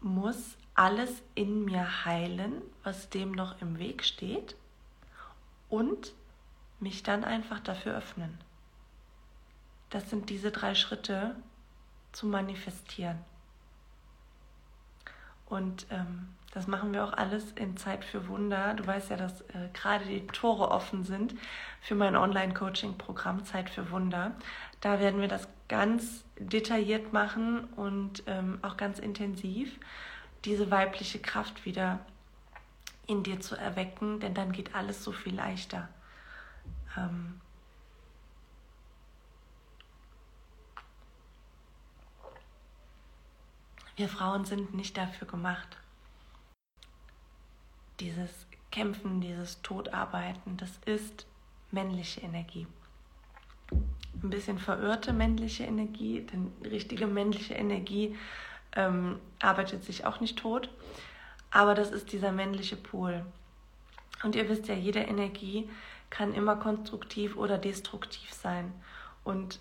muss 0.02 0.58
alles 0.74 1.24
in 1.36 1.64
mir 1.64 2.04
heilen, 2.04 2.62
was 2.84 3.10
dem 3.10 3.32
noch 3.32 3.62
im 3.62 3.80
Weg 3.80 4.04
steht 4.04 4.58
und 5.70 6.12
mich 6.82 7.02
dann 7.02 7.24
einfach 7.24 7.62
dafür 7.62 7.96
öffnen. 7.96 8.38
Das 9.90 10.10
sind 10.10 10.30
diese 10.30 10.52
drei 10.52 10.76
Schritte 10.76 11.34
zu 12.12 12.26
manifestieren. 12.26 13.24
Und 15.46 15.86
ähm, 15.92 16.30
das 16.54 16.68
machen 16.68 16.94
wir 16.94 17.04
auch 17.04 17.14
alles 17.14 17.52
in 17.52 17.76
Zeit 17.76 18.06
für 18.06 18.28
Wunder. 18.28 18.74
Du 18.76 18.88
weißt 18.88 19.10
ja, 19.10 19.18
dass 19.18 19.42
äh, 19.42 19.70
gerade 19.74 20.06
die 20.06 20.26
Tore 20.28 20.72
offen 20.72 21.04
sind 21.04 21.36
für 21.82 21.96
mein 21.96 22.16
Online-Coaching-Programm 22.16 23.44
Zeit 23.46 23.70
für 23.70 23.92
Wunder. 23.92 24.32
Da 24.80 25.00
werden 25.00 25.20
wir 25.20 25.28
das 25.28 25.48
ganz 25.68 26.24
detailliert 26.40 27.12
machen 27.12 27.66
und 27.76 28.24
ähm, 28.28 28.60
auch 28.62 28.78
ganz 28.78 29.00
intensiv, 29.00 29.80
diese 30.46 30.72
weibliche 30.72 31.20
Kraft 31.20 31.66
wieder 31.66 32.00
in 33.08 33.24
dir 33.24 33.40
zu 33.40 33.56
erwecken, 33.56 34.20
denn 34.20 34.34
dann 34.34 34.52
geht 34.52 34.76
alles 34.76 35.04
so 35.04 35.12
viel 35.12 35.36
leichter. 35.36 35.90
Ähm, 36.98 37.42
Wir 43.96 44.10
Frauen 44.10 44.44
sind 44.44 44.74
nicht 44.74 44.98
dafür 44.98 45.28
gemacht. 45.28 45.78
Dieses 48.02 48.46
Kämpfen, 48.72 49.22
dieses 49.22 49.62
Todarbeiten, 49.62 50.58
das 50.58 50.72
ist 50.86 51.26
männliche 51.72 52.20
Energie. 52.22 52.68
Ein 53.72 54.30
bisschen 54.30 54.60
verirrte 54.60 55.14
männliche 55.14 55.64
Energie, 55.64 56.22
denn 56.22 56.52
richtige 56.64 57.08
männliche 57.08 57.54
Energie 57.54 58.18
ähm, 58.76 59.20
arbeitet 59.40 59.86
sich 59.86 60.06
auch 60.06 60.20
nicht 60.20 60.38
tot. 60.38 60.70
Aber 61.52 61.74
das 61.74 61.92
ist 61.92 62.12
dieser 62.12 62.34
männliche 62.34 62.76
Pol. 62.76 63.26
Und 64.24 64.36
ihr 64.36 64.50
wisst 64.50 64.68
ja, 64.68 64.76
jede 64.76 65.00
Energie 65.00 65.70
kann 66.10 66.34
immer 66.34 66.58
konstruktiv 66.58 67.38
oder 67.38 67.58
destruktiv 67.58 68.34
sein. 68.34 68.74
Und 69.24 69.60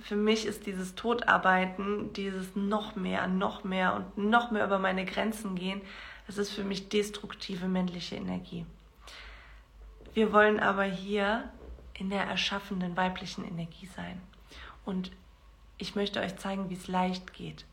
für 0.00 0.16
mich 0.16 0.46
ist 0.46 0.66
dieses 0.66 0.94
Todarbeiten, 0.94 2.12
dieses 2.12 2.54
noch 2.54 2.94
mehr, 2.94 3.26
noch 3.26 3.64
mehr 3.64 3.94
und 3.94 4.30
noch 4.30 4.50
mehr 4.50 4.64
über 4.64 4.78
meine 4.78 5.04
Grenzen 5.04 5.54
gehen, 5.54 5.80
das 6.26 6.38
ist 6.38 6.50
für 6.50 6.64
mich 6.64 6.88
destruktive 6.88 7.68
männliche 7.68 8.16
Energie. 8.16 8.64
Wir 10.14 10.32
wollen 10.32 10.60
aber 10.60 10.84
hier 10.84 11.50
in 11.94 12.10
der 12.10 12.22
erschaffenden 12.24 12.96
weiblichen 12.96 13.44
Energie 13.44 13.86
sein. 13.86 14.20
Und 14.84 15.10
ich 15.78 15.94
möchte 15.94 16.20
euch 16.20 16.36
zeigen, 16.36 16.70
wie 16.70 16.74
es 16.74 16.88
leicht 16.88 17.32
geht 17.32 17.64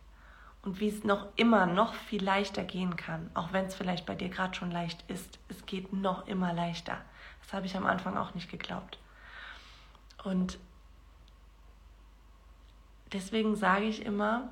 und 0.63 0.79
wie 0.79 0.89
es 0.89 1.03
noch 1.03 1.27
immer 1.35 1.65
noch 1.65 1.93
viel 1.93 2.23
leichter 2.23 2.63
gehen 2.63 2.95
kann, 2.95 3.29
auch 3.33 3.53
wenn 3.53 3.65
es 3.65 3.75
vielleicht 3.75 4.05
bei 4.05 4.15
dir 4.15 4.29
gerade 4.29 4.55
schon 4.55 4.71
leicht 4.71 5.03
ist. 5.09 5.39
Es 5.47 5.65
geht 5.65 5.93
noch 5.93 6.27
immer 6.27 6.53
leichter. 6.53 6.97
Das 7.43 7.53
habe 7.53 7.67
ich 7.67 7.75
am 7.75 7.85
Anfang 7.85 8.17
auch 8.17 8.33
nicht 8.33 8.49
geglaubt. 8.49 8.97
Und 10.23 10.57
deswegen 13.15 13.55
sage 13.55 13.85
ich 13.85 14.05
immer, 14.05 14.51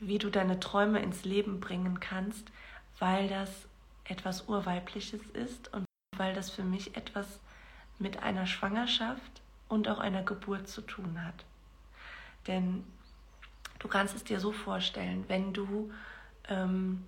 wie 0.00 0.18
du 0.18 0.30
deine 0.30 0.60
Träume 0.60 1.00
ins 1.00 1.24
Leben 1.24 1.60
bringen 1.60 2.00
kannst, 2.00 2.50
weil 2.98 3.28
das 3.28 3.50
etwas 4.04 4.48
Urweibliches 4.48 5.20
ist 5.32 5.72
und 5.72 5.84
weil 6.16 6.34
das 6.34 6.50
für 6.50 6.62
mich 6.62 6.96
etwas 6.96 7.40
mit 7.98 8.22
einer 8.22 8.46
Schwangerschaft 8.46 9.42
und 9.68 9.88
auch 9.88 9.98
einer 9.98 10.22
Geburt 10.22 10.68
zu 10.68 10.80
tun 10.82 11.24
hat. 11.24 11.44
Denn 12.46 12.84
du 13.78 13.88
kannst 13.88 14.14
es 14.14 14.24
dir 14.24 14.40
so 14.40 14.52
vorstellen, 14.52 15.24
wenn 15.28 15.52
du 15.52 15.90
ähm, 16.48 17.04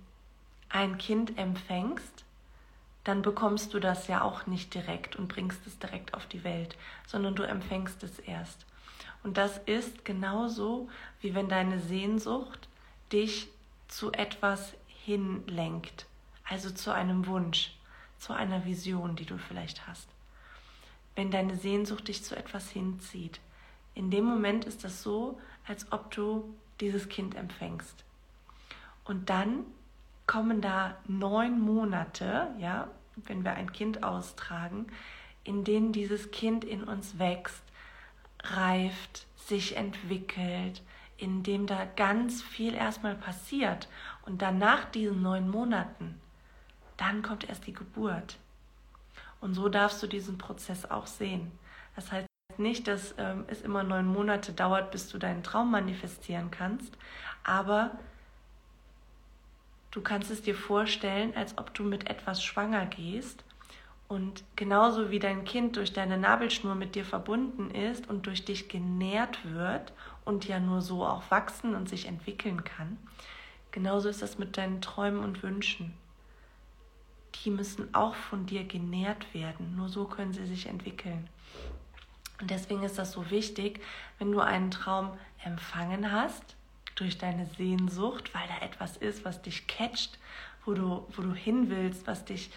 ein 0.69 0.97
Kind 0.97 1.37
empfängst, 1.37 2.25
dann 3.03 3.21
bekommst 3.21 3.73
du 3.73 3.79
das 3.79 4.07
ja 4.07 4.21
auch 4.21 4.47
nicht 4.47 4.73
direkt 4.73 5.15
und 5.15 5.29
bringst 5.29 5.65
es 5.65 5.79
direkt 5.79 6.13
auf 6.13 6.25
die 6.25 6.43
Welt, 6.43 6.75
sondern 7.05 7.35
du 7.35 7.43
empfängst 7.43 8.03
es 8.03 8.19
erst. 8.19 8.65
Und 9.23 9.37
das 9.37 9.57
ist 9.65 10.05
genauso, 10.05 10.89
wie 11.21 11.35
wenn 11.35 11.49
deine 11.49 11.79
Sehnsucht 11.79 12.67
dich 13.11 13.49
zu 13.87 14.11
etwas 14.11 14.73
hinlenkt, 14.87 16.05
also 16.43 16.69
zu 16.69 16.93
einem 16.93 17.27
Wunsch, 17.27 17.73
zu 18.17 18.33
einer 18.33 18.65
Vision, 18.65 19.15
die 19.15 19.25
du 19.25 19.37
vielleicht 19.37 19.87
hast. 19.87 20.09
Wenn 21.15 21.31
deine 21.31 21.55
Sehnsucht 21.55 22.07
dich 22.07 22.23
zu 22.23 22.35
etwas 22.35 22.69
hinzieht, 22.69 23.39
in 23.95 24.11
dem 24.11 24.25
Moment 24.25 24.65
ist 24.65 24.83
das 24.83 25.01
so, 25.01 25.39
als 25.65 25.91
ob 25.91 26.11
du 26.11 26.53
dieses 26.79 27.09
Kind 27.09 27.35
empfängst. 27.35 28.03
Und 29.03 29.29
dann 29.29 29.65
kommen 30.27 30.61
da 30.61 30.97
neun 31.07 31.59
Monate, 31.59 32.53
ja, 32.59 32.89
wenn 33.15 33.43
wir 33.43 33.53
ein 33.53 33.71
Kind 33.71 34.03
austragen, 34.03 34.87
in 35.43 35.63
denen 35.63 35.93
dieses 35.93 36.29
Kind 36.31 36.65
in 36.65 36.83
uns 36.83 37.17
wächst, 37.17 37.63
reift, 38.55 39.25
sich 39.35 39.77
entwickelt, 39.77 40.81
in 41.17 41.43
dem 41.43 41.65
da 41.67 41.85
ganz 41.95 42.41
viel 42.41 42.73
erstmal 42.73 43.15
passiert. 43.15 43.87
Und 44.25 44.41
dann 44.41 44.57
nach 44.57 44.85
diesen 44.85 45.21
neun 45.21 45.49
Monaten, 45.49 46.19
dann 46.97 47.21
kommt 47.21 47.47
erst 47.47 47.65
die 47.67 47.73
Geburt. 47.73 48.37
Und 49.41 49.53
so 49.53 49.69
darfst 49.69 50.01
du 50.01 50.07
diesen 50.07 50.37
Prozess 50.37 50.85
auch 50.85 51.07
sehen. 51.07 51.51
Das 51.95 52.11
heißt 52.11 52.27
nicht, 52.57 52.87
dass 52.87 53.13
ähm, 53.17 53.45
es 53.47 53.61
immer 53.61 53.83
neun 53.83 54.07
Monate 54.07 54.51
dauert, 54.51 54.91
bis 54.91 55.09
du 55.09 55.17
deinen 55.17 55.43
Traum 55.43 55.71
manifestieren 55.71 56.49
kannst, 56.49 56.97
aber 57.43 57.91
du 59.91 60.01
kannst 60.01 60.31
es 60.31 60.41
dir 60.41 60.55
vorstellen, 60.55 61.35
als 61.35 61.57
ob 61.57 61.73
du 61.73 61.83
mit 61.83 62.09
etwas 62.09 62.43
schwanger 62.43 62.85
gehst 62.87 63.43
und 64.07 64.43
genauso 64.55 65.11
wie 65.11 65.19
dein 65.19 65.43
Kind 65.43 65.75
durch 65.75 65.91
deine 65.91 66.17
Nabelschnur 66.17 66.75
mit 66.75 66.95
dir 66.95 67.03
verbunden 67.03 67.71
ist 67.71 68.09
und 68.09 68.25
durch 68.25 68.45
dich 68.45 68.69
genährt 68.69 69.39
wird 69.43 69.91
und 70.23 70.47
ja 70.47 70.59
nur 70.59 70.81
so 70.81 71.05
auch 71.05 71.29
wachsen 71.29 71.75
und 71.75 71.89
sich 71.89 72.05
entwickeln 72.05 72.63
kann, 72.63 72.97
genauso 73.71 74.07
ist 74.07 74.21
das 74.21 74.37
mit 74.37 74.57
deinen 74.57 74.81
Träumen 74.81 75.23
und 75.23 75.43
Wünschen. 75.43 75.93
Die 77.43 77.51
müssen 77.51 77.93
auch 77.93 78.15
von 78.15 78.45
dir 78.45 78.63
genährt 78.63 79.33
werden, 79.33 79.75
nur 79.75 79.89
so 79.89 80.05
können 80.05 80.33
sie 80.33 80.45
sich 80.45 80.67
entwickeln. 80.67 81.29
Und 82.39 82.49
deswegen 82.49 82.83
ist 82.83 82.97
das 82.97 83.11
so 83.11 83.29
wichtig, 83.29 83.81
wenn 84.19 84.31
du 84.31 84.39
einen 84.39 84.71
Traum 84.71 85.11
empfangen 85.43 86.11
hast, 86.11 86.55
durch 86.95 87.17
deine 87.17 87.45
Sehnsucht, 87.45 88.33
weil 88.33 88.47
da 88.47 88.65
etwas 88.65 88.97
ist, 88.97 89.23
was 89.23 89.41
dich 89.41 89.67
catcht, 89.67 90.17
wo 90.65 90.73
du, 90.73 91.05
wo 91.15 91.21
du 91.21 91.33
hin 91.33 91.69
willst, 91.69 92.07
was 92.07 92.25
dich 92.25 92.49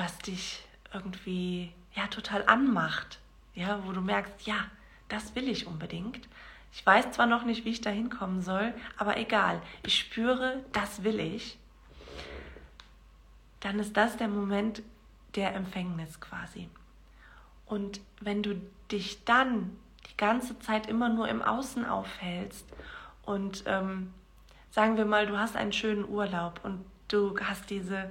was 0.00 0.16
dich 0.18 0.64
irgendwie 0.94 1.72
ja 1.94 2.06
total 2.06 2.46
anmacht, 2.46 3.20
ja, 3.54 3.84
wo 3.84 3.92
du 3.92 4.00
merkst, 4.00 4.46
ja, 4.46 4.56
das 5.10 5.34
will 5.34 5.46
ich 5.46 5.66
unbedingt. 5.66 6.26
Ich 6.72 6.86
weiß 6.86 7.12
zwar 7.12 7.26
noch 7.26 7.44
nicht, 7.44 7.66
wie 7.66 7.70
ich 7.70 7.82
da 7.82 7.90
hinkommen 7.90 8.40
soll, 8.40 8.72
aber 8.96 9.18
egal, 9.18 9.60
ich 9.84 9.98
spüre, 9.98 10.64
das 10.72 11.04
will 11.04 11.20
ich. 11.20 11.58
Dann 13.60 13.78
ist 13.78 13.94
das 13.94 14.16
der 14.16 14.28
Moment 14.28 14.82
der 15.34 15.54
Empfängnis 15.54 16.18
quasi. 16.18 16.70
Und 17.66 18.00
wenn 18.20 18.42
du 18.42 18.58
dich 18.90 19.22
dann 19.24 19.76
die 20.08 20.16
ganze 20.16 20.58
Zeit 20.60 20.86
immer 20.86 21.10
nur 21.10 21.28
im 21.28 21.42
Außen 21.42 21.84
aufhältst 21.84 22.66
und 23.22 23.64
ähm, 23.66 24.14
sagen 24.70 24.96
wir 24.96 25.04
mal, 25.04 25.26
du 25.26 25.38
hast 25.38 25.56
einen 25.56 25.74
schönen 25.74 26.08
Urlaub 26.08 26.60
und 26.62 26.86
du 27.08 27.38
hast 27.38 27.68
diese 27.68 28.10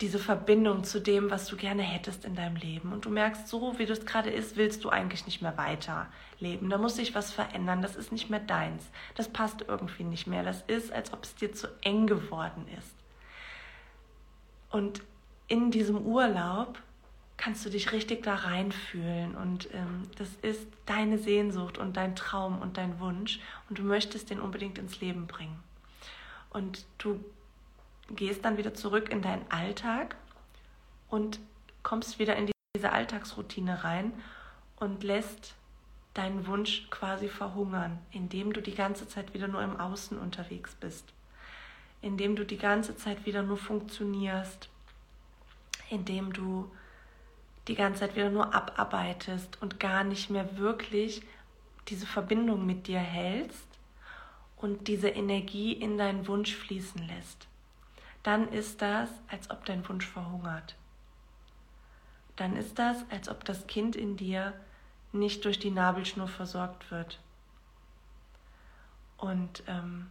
diese 0.00 0.18
Verbindung 0.18 0.84
zu 0.84 1.00
dem, 1.00 1.30
was 1.30 1.46
du 1.46 1.56
gerne 1.56 1.82
hättest 1.82 2.24
in 2.24 2.34
deinem 2.34 2.56
Leben. 2.56 2.92
Und 2.92 3.04
du 3.04 3.10
merkst, 3.10 3.46
so 3.46 3.78
wie 3.78 3.86
du 3.86 3.92
es 3.92 4.04
gerade 4.04 4.30
ist, 4.30 4.56
willst 4.56 4.84
du 4.84 4.90
eigentlich 4.90 5.26
nicht 5.26 5.40
mehr 5.40 5.56
weiterleben. 5.56 6.68
Da 6.68 6.78
muss 6.78 6.96
sich 6.96 7.14
was 7.14 7.32
verändern. 7.32 7.80
Das 7.80 7.94
ist 7.94 8.10
nicht 8.10 8.28
mehr 8.28 8.40
deins. 8.40 8.90
Das 9.14 9.28
passt 9.28 9.64
irgendwie 9.68 10.04
nicht 10.04 10.26
mehr. 10.26 10.42
Das 10.42 10.62
ist, 10.62 10.92
als 10.92 11.12
ob 11.12 11.24
es 11.24 11.36
dir 11.36 11.52
zu 11.52 11.68
eng 11.82 12.06
geworden 12.06 12.66
ist. 12.76 12.94
Und 14.70 15.02
in 15.46 15.70
diesem 15.70 16.04
Urlaub 16.04 16.80
kannst 17.36 17.64
du 17.64 17.70
dich 17.70 17.92
richtig 17.92 18.22
da 18.24 18.34
reinfühlen 18.34 19.34
und 19.34 19.68
ähm, 19.74 20.02
das 20.16 20.28
ist 20.42 20.66
deine 20.86 21.18
Sehnsucht 21.18 21.78
und 21.78 21.96
dein 21.96 22.14
Traum 22.16 22.60
und 22.60 22.76
dein 22.76 23.00
Wunsch 23.00 23.40
und 23.68 23.78
du 23.78 23.82
möchtest 23.82 24.30
den 24.30 24.40
unbedingt 24.40 24.78
ins 24.78 25.00
Leben 25.00 25.26
bringen. 25.26 25.60
Und 26.50 26.86
du 26.98 27.24
gehst 28.10 28.44
dann 28.44 28.56
wieder 28.56 28.74
zurück 28.74 29.10
in 29.10 29.22
deinen 29.22 29.50
Alltag 29.50 30.16
und 31.08 31.40
kommst 31.82 32.18
wieder 32.18 32.36
in 32.36 32.50
diese 32.76 32.92
Alltagsroutine 32.92 33.84
rein 33.84 34.12
und 34.76 35.02
lässt 35.02 35.54
deinen 36.14 36.46
Wunsch 36.46 36.88
quasi 36.90 37.28
verhungern, 37.28 37.98
indem 38.12 38.52
du 38.52 38.62
die 38.62 38.74
ganze 38.74 39.08
Zeit 39.08 39.34
wieder 39.34 39.48
nur 39.48 39.62
im 39.62 39.78
Außen 39.78 40.18
unterwegs 40.18 40.74
bist, 40.76 41.12
indem 42.02 42.36
du 42.36 42.44
die 42.44 42.56
ganze 42.56 42.96
Zeit 42.96 43.26
wieder 43.26 43.42
nur 43.42 43.56
funktionierst, 43.56 44.68
indem 45.90 46.32
du 46.32 46.70
die 47.68 47.74
ganze 47.74 48.00
Zeit 48.00 48.16
wieder 48.16 48.30
nur 48.30 48.54
abarbeitest 48.54 49.60
und 49.60 49.80
gar 49.80 50.04
nicht 50.04 50.30
mehr 50.30 50.56
wirklich 50.56 51.22
diese 51.88 52.06
Verbindung 52.06 52.64
mit 52.64 52.86
dir 52.86 52.98
hältst 52.98 53.66
und 54.56 54.88
diese 54.88 55.08
Energie 55.08 55.72
in 55.72 55.98
deinen 55.98 56.26
Wunsch 56.28 56.54
fließen 56.54 57.06
lässt, 57.06 57.46
dann 58.24 58.48
ist 58.48 58.82
das, 58.82 59.10
als 59.28 59.50
ob 59.50 59.64
dein 59.66 59.86
Wunsch 59.88 60.06
verhungert. 60.06 60.74
Dann 62.36 62.56
ist 62.56 62.78
das, 62.78 63.04
als 63.10 63.28
ob 63.28 63.44
das 63.44 63.66
Kind 63.68 63.94
in 63.94 64.16
dir 64.16 64.54
nicht 65.12 65.44
durch 65.44 65.60
die 65.60 65.70
Nabelschnur 65.70 66.26
versorgt 66.26 66.90
wird. 66.90 67.20
Und 69.18 69.62
ähm, 69.68 70.10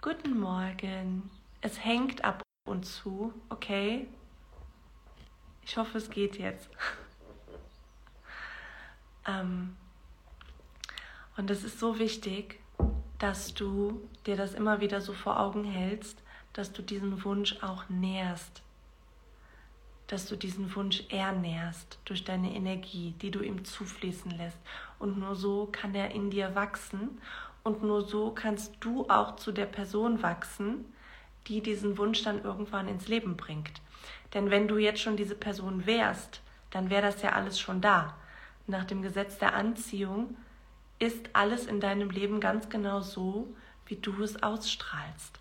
guten 0.00 0.38
Morgen. 0.38 1.30
Es 1.62 1.82
hängt 1.82 2.24
ab 2.24 2.42
und 2.68 2.84
zu, 2.84 3.32
okay? 3.48 4.06
Ich 5.62 5.76
hoffe, 5.76 5.98
es 5.98 6.10
geht 6.10 6.38
jetzt. 6.38 6.68
ähm, 9.26 9.76
und 11.36 11.50
es 11.50 11.64
ist 11.64 11.80
so 11.80 11.98
wichtig, 11.98 12.59
dass 13.20 13.52
du 13.52 14.00
dir 14.26 14.36
das 14.36 14.54
immer 14.54 14.80
wieder 14.80 15.00
so 15.00 15.12
vor 15.12 15.38
Augen 15.38 15.64
hältst, 15.64 16.18
dass 16.54 16.72
du 16.72 16.82
diesen 16.82 17.22
Wunsch 17.22 17.62
auch 17.62 17.88
nährst. 17.88 18.62
Dass 20.08 20.26
du 20.26 20.36
diesen 20.36 20.74
Wunsch 20.74 21.04
ernährst 21.10 21.98
durch 22.06 22.24
deine 22.24 22.52
Energie, 22.52 23.14
die 23.20 23.30
du 23.30 23.42
ihm 23.42 23.64
zufließen 23.64 24.32
lässt. 24.32 24.58
Und 24.98 25.18
nur 25.18 25.36
so 25.36 25.68
kann 25.70 25.94
er 25.94 26.10
in 26.12 26.30
dir 26.30 26.54
wachsen. 26.54 27.20
Und 27.62 27.82
nur 27.82 28.02
so 28.02 28.30
kannst 28.30 28.74
du 28.80 29.06
auch 29.08 29.36
zu 29.36 29.52
der 29.52 29.66
Person 29.66 30.22
wachsen, 30.22 30.86
die 31.46 31.60
diesen 31.60 31.98
Wunsch 31.98 32.22
dann 32.22 32.42
irgendwann 32.42 32.88
ins 32.88 33.06
Leben 33.06 33.36
bringt. 33.36 33.82
Denn 34.32 34.50
wenn 34.50 34.66
du 34.66 34.78
jetzt 34.78 35.02
schon 35.02 35.16
diese 35.16 35.34
Person 35.34 35.84
wärst, 35.84 36.40
dann 36.70 36.88
wäre 36.88 37.02
das 37.02 37.20
ja 37.20 37.32
alles 37.32 37.60
schon 37.60 37.82
da. 37.82 38.16
Nach 38.66 38.84
dem 38.84 39.02
Gesetz 39.02 39.36
der 39.36 39.54
Anziehung 39.54 40.36
ist 41.00 41.30
alles 41.32 41.66
in 41.66 41.80
deinem 41.80 42.10
Leben 42.10 42.40
ganz 42.40 42.68
genau 42.68 43.00
so, 43.00 43.48
wie 43.86 43.96
du 43.96 44.22
es 44.22 44.42
ausstrahlst. 44.42 45.40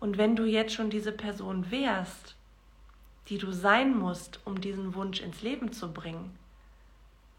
Und 0.00 0.18
wenn 0.18 0.34
du 0.34 0.44
jetzt 0.44 0.74
schon 0.74 0.90
diese 0.90 1.12
Person 1.12 1.70
wärst, 1.70 2.34
die 3.28 3.38
du 3.38 3.52
sein 3.52 3.96
musst, 3.96 4.40
um 4.44 4.60
diesen 4.60 4.94
Wunsch 4.94 5.20
ins 5.20 5.42
Leben 5.42 5.72
zu 5.72 5.92
bringen, 5.92 6.36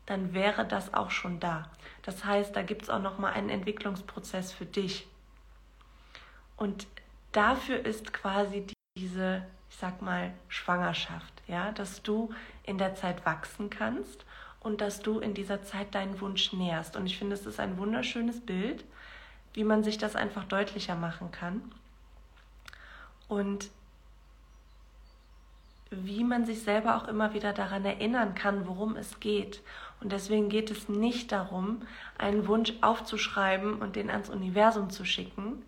dann 0.05 0.33
wäre 0.33 0.65
das 0.65 0.93
auch 0.93 1.11
schon 1.11 1.39
da. 1.39 1.69
Das 2.03 2.23
heißt, 2.23 2.55
da 2.55 2.61
gibt 2.61 2.83
es 2.83 2.89
auch 2.89 3.01
noch 3.01 3.17
mal 3.17 3.33
einen 3.33 3.49
Entwicklungsprozess 3.49 4.53
für 4.53 4.65
dich. 4.65 5.07
Und 6.55 6.87
dafür 7.31 7.85
ist 7.85 8.13
quasi 8.13 8.67
diese, 8.97 9.45
ich 9.69 9.75
sag 9.75 10.01
mal, 10.01 10.33
Schwangerschaft, 10.47 11.41
ja, 11.47 11.71
dass 11.71 12.03
du 12.03 12.33
in 12.63 12.77
der 12.77 12.95
Zeit 12.95 13.25
wachsen 13.25 13.69
kannst 13.69 14.25
und 14.63 14.81
dass 14.81 15.01
du 15.01 15.19
in 15.19 15.33
dieser 15.33 15.63
Zeit 15.63 15.93
deinen 15.93 16.19
Wunsch 16.21 16.53
nährst. 16.53 16.95
Und 16.95 17.05
ich 17.05 17.17
finde, 17.17 17.35
es 17.35 17.45
ist 17.45 17.59
ein 17.59 17.77
wunderschönes 17.77 18.41
Bild, 18.41 18.83
wie 19.53 19.63
man 19.63 19.83
sich 19.83 19.97
das 19.97 20.15
einfach 20.15 20.45
deutlicher 20.45 20.95
machen 20.95 21.31
kann. 21.31 21.61
Und 23.27 23.69
wie 25.91 26.23
man 26.23 26.45
sich 26.45 26.63
selber 26.63 26.97
auch 26.97 27.07
immer 27.07 27.33
wieder 27.33 27.53
daran 27.53 27.85
erinnern 27.85 28.33
kann, 28.33 28.67
worum 28.67 28.95
es 28.95 29.19
geht. 29.19 29.61
Und 30.01 30.11
deswegen 30.11 30.49
geht 30.49 30.71
es 30.71 30.89
nicht 30.89 31.31
darum, 31.31 31.83
einen 32.17 32.47
Wunsch 32.47 32.73
aufzuschreiben 32.81 33.75
und 33.75 33.95
den 33.95 34.09
ans 34.09 34.29
Universum 34.29 34.89
zu 34.89 35.05
schicken, 35.05 35.63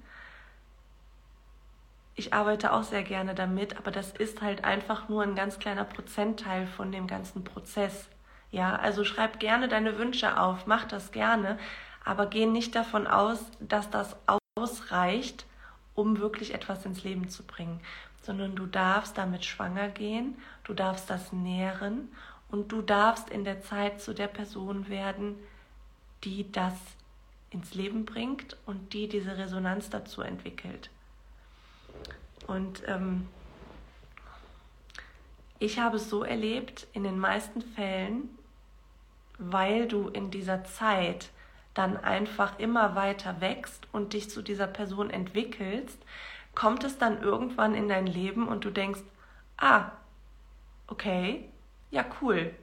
ich 2.18 2.34
arbeite 2.34 2.72
auch 2.72 2.84
sehr 2.84 3.04
gerne 3.04 3.36
damit, 3.36 3.78
aber 3.78 3.92
das 3.92 4.12
ist 4.12 4.42
halt 4.42 4.64
einfach 4.64 5.10
nur 5.10 5.22
ein 5.22 5.36
ganz 5.36 5.60
kleiner 5.60 5.84
Prozentteil 5.84 6.66
von 6.66 6.92
dem 6.92 7.08
ganzen 7.08 7.44
Prozess. 7.44 8.08
Ja, 8.56 8.78
also 8.78 9.04
schreib 9.04 9.42
gerne 9.42 9.68
deine 9.68 9.98
Wünsche 9.98 10.40
auf, 10.40 10.66
mach 10.66 10.86
das 10.86 11.12
gerne, 11.12 11.60
aber 12.06 12.26
geh 12.28 12.46
nicht 12.46 12.74
davon 12.74 13.06
aus, 13.06 13.44
dass 13.60 13.90
das 13.90 14.16
ausreicht, 14.56 15.46
um 15.94 16.20
wirklich 16.20 16.54
etwas 16.54 16.86
ins 16.86 17.04
Leben 17.04 17.28
zu 17.28 17.44
bringen, 17.44 17.82
sondern 18.22 18.56
du 18.56 18.66
darfst 18.66 19.18
damit 19.18 19.44
schwanger 19.44 19.90
gehen, 19.90 20.38
du 20.64 20.74
darfst 20.74 21.10
das 21.10 21.34
nähren 21.34 22.08
und 22.50 22.72
du 22.72 22.82
darfst 22.82 23.30
in 23.30 23.44
der 23.44 23.60
Zeit 23.62 24.02
zu 24.02 24.14
der 24.14 24.28
Person 24.28 24.88
werden, 24.88 25.36
die 26.24 26.50
das 26.50 26.76
ins 27.50 27.74
Leben 27.74 28.06
bringt 28.06 28.56
und 28.66 28.94
die 28.94 29.10
diese 29.10 29.38
Resonanz 29.38 29.90
dazu 29.90 30.22
entwickelt. 30.22 30.90
Und 32.48 32.84
ähm, 32.88 33.28
ich 35.60 35.78
habe 35.78 35.98
es 35.98 36.10
so 36.10 36.24
erlebt, 36.24 36.88
in 36.94 37.04
den 37.04 37.20
meisten 37.20 37.62
Fällen, 37.62 38.30
weil 39.38 39.88
du 39.88 40.10
in 40.10 40.32
dieser 40.32 40.64
Zeit 40.64 41.30
dann 41.74 41.98
einfach 41.98 42.58
immer 42.60 42.96
weiter 42.96 43.42
wächst 43.42 43.88
und 43.92 44.14
dich 44.14 44.30
zu 44.30 44.42
dieser 44.42 44.68
Person 44.68 45.10
entwickelst, 45.10 46.00
kommt 46.54 46.84
es 46.84 46.98
dann 46.98 47.22
irgendwann 47.22 47.76
in 47.76 47.90
dein 47.90 48.08
Leben 48.08 48.48
und 48.48 48.64
du 48.64 48.70
denkst, 48.70 49.02
ah, 49.58 49.92
okay, 50.88 51.50
ja 51.92 52.06
cool, 52.22 52.54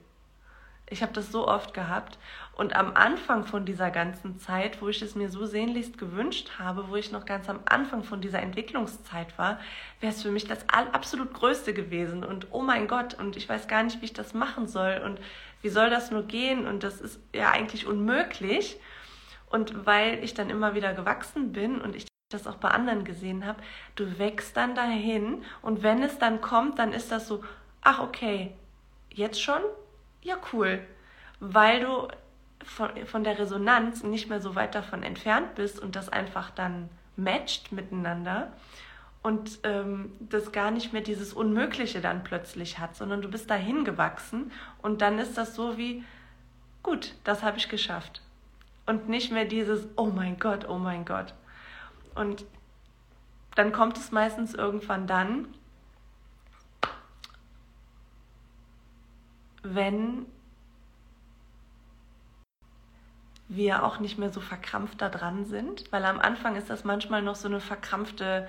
ich 0.93 1.03
habe 1.03 1.13
das 1.13 1.33
so 1.33 1.49
oft 1.49 1.75
gehabt. 1.75 2.19
Und 2.55 2.77
am 2.77 2.95
Anfang 2.95 3.45
von 3.45 3.65
dieser 3.65 3.91
ganzen 3.91 4.39
Zeit, 4.39 4.83
wo 4.83 4.89
ich 4.89 5.01
es 5.01 5.15
mir 5.15 5.31
so 5.31 5.47
sehnlichst 5.47 5.97
gewünscht 5.97 6.53
habe, 6.59 6.89
wo 6.91 6.97
ich 6.97 7.11
noch 7.11 7.25
ganz 7.25 7.49
am 7.49 7.61
Anfang 7.65 8.05
von 8.05 8.21
dieser 8.21 8.41
Entwicklungszeit 8.41 9.39
war, 9.39 9.59
wäre 10.01 10.13
es 10.13 10.23
für 10.23 10.31
mich 10.31 10.47
das 10.47 10.69
absolut 10.69 11.33
Größte 11.33 11.73
gewesen. 11.73 12.23
Und 12.25 12.49
oh 12.51 12.61
mein 12.61 12.89
Gott, 12.89 13.15
und 13.15 13.37
ich 13.37 13.49
weiß 13.49 13.69
gar 13.69 13.83
nicht, 13.83 14.03
wie 14.03 14.07
ich 14.07 14.13
das 14.13 14.35
machen 14.35 14.69
soll. 14.69 15.01
Und 15.03 15.19
wie 15.63 15.69
soll 15.69 15.91
das 15.91 16.11
nur 16.11 16.25
gehen? 16.25 16.67
Und 16.67 16.83
das 16.83 17.01
ist 17.01 17.21
ja 17.35 17.51
eigentlich 17.51 17.87
unmöglich. 17.87 18.79
Und 19.51 19.87
weil 19.87 20.23
ich 20.23 20.35
dann 20.35 20.51
immer 20.51 20.75
wieder 20.75 20.95
gewachsen 20.95 21.53
bin 21.53 21.81
und 21.81 21.97
ich 21.97 22.07
das 22.31 22.47
auch 22.47 22.57
bei 22.57 22.69
anderen 22.69 23.05
gesehen 23.05 23.47
habe, 23.47 23.63
du 23.95 24.19
wächst 24.19 24.57
dann 24.57 24.75
dahin 24.75 25.45
und 25.61 25.83
wenn 25.83 26.03
es 26.03 26.19
dann 26.19 26.41
kommt, 26.41 26.79
dann 26.79 26.93
ist 26.93 27.13
das 27.13 27.29
so, 27.29 27.45
ach 27.83 28.01
okay, 28.01 28.55
jetzt 29.11 29.43
schon? 29.43 29.61
ja 30.23 30.37
cool, 30.53 30.81
weil 31.41 31.81
du 31.81 32.09
von, 32.65 33.07
von 33.07 33.25
der 33.25 33.39
Resonanz 33.39 34.03
nicht 34.03 34.29
mehr 34.29 34.41
so 34.41 34.55
weit 34.55 34.75
davon 34.75 35.03
entfernt 35.03 35.55
bist 35.57 35.81
und 35.81 35.97
das 35.97 36.09
einfach 36.09 36.51
dann 36.51 36.89
matcht 37.17 37.73
miteinander 37.73 38.53
und 39.23 39.61
ähm, 39.63 40.13
das 40.19 40.53
gar 40.53 40.71
nicht 40.71 40.93
mehr 40.93 41.03
dieses 41.03 41.33
Unmögliche 41.33 42.01
dann 42.01 42.25
plötzlich 42.25 42.79
hat, 42.79 42.97
sondern 42.97 43.23
du 43.23 43.29
bist 43.29 43.49
dahin 43.51 43.85
gewachsen 43.85 44.51
und 44.83 45.01
dann 45.01 45.19
ist 45.19 45.39
das 45.39 45.55
so 45.55 45.79
wie, 45.79 46.05
gut, 46.83 47.15
das 47.25 47.43
habe 47.43 47.59
ich 47.59 47.69
geschafft. 47.69 48.23
Und 48.85 49.09
nicht 49.09 49.31
mehr 49.31 49.45
dieses, 49.45 49.87
oh 49.97 50.07
mein 50.07 50.39
Gott, 50.41 50.69
oh 50.69 50.79
mein 50.79 51.05
Gott. 51.05 51.35
Und 52.17 52.45
dann 53.55 53.73
kommt 53.73 53.97
es 53.97 54.11
meistens 54.11 54.55
irgendwann 54.55 55.07
dann, 55.07 55.47
wenn 59.63 60.27
wir 63.49 63.85
auch 63.85 64.01
nicht 64.01 64.19
mehr 64.19 64.33
so 64.33 64.41
verkrampft 64.41 65.01
da 65.01 65.09
dran 65.09 65.45
sind, 65.45 65.93
weil 65.93 66.05
am 66.05 66.19
Anfang 66.19 66.57
ist 66.57 66.71
das 66.71 66.85
manchmal 66.85 67.23
noch 67.23 67.37
so 67.37 67.49
eine 67.49 67.61
verkrampfte, 67.61 68.49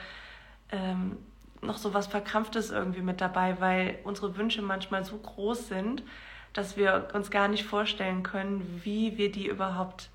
ähm, 0.73 1.17
noch 1.61 1.77
so 1.77 1.93
was 1.93 2.07
Verkrampftes 2.07 2.71
irgendwie 2.71 3.01
mit 3.01 3.21
dabei, 3.21 3.61
weil 3.61 3.99
unsere 4.03 4.35
Wünsche 4.35 4.61
manchmal 4.61 5.05
so 5.05 5.17
groß 5.17 5.69
sind, 5.69 6.03
dass 6.51 6.75
wir 6.75 7.09
uns 7.13 7.31
gar 7.31 7.47
nicht 7.47 7.63
vorstellen 7.63 8.23
können, 8.23 8.81
wie 8.83 9.17
wir 9.17 9.31
die 9.31 9.47
überhaupt 9.47 10.09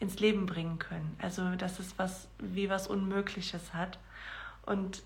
ins 0.00 0.18
Leben 0.18 0.46
bringen 0.46 0.78
können. 0.78 1.16
Also, 1.20 1.54
dass 1.56 1.78
es 1.78 1.98
was 1.98 2.28
wie 2.38 2.68
was 2.68 2.88
Unmögliches 2.88 3.74
hat. 3.74 3.98
Und 4.66 5.02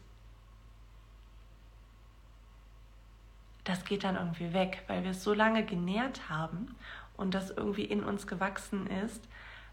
das 3.65 3.85
geht 3.85 4.05
dann 4.05 4.17
irgendwie 4.17 4.53
weg, 4.53 4.83
weil 4.88 5.05
wir 5.05 5.12
es 5.12 5.23
so 5.23 5.35
lange 5.35 5.65
genährt 5.65 6.29
haben 6.29 6.75
und 7.17 7.35
das 7.35 7.51
irgendwie 7.51 7.85
in 7.85 8.03
uns 8.03 8.27
gewachsen 8.27 8.88
ist, 8.88 9.23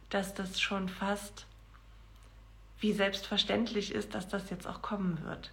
dass 0.10 0.34
das 0.34 0.60
schon 0.60 0.90
fast 0.90 1.48
wie 2.80 2.94
selbstverständlich 2.94 3.94
ist, 3.94 4.16
dass 4.16 4.28
das 4.28 4.50
jetzt 4.50 4.68
auch 4.68 4.82
kommen 4.82 5.24
wird. 5.24 5.52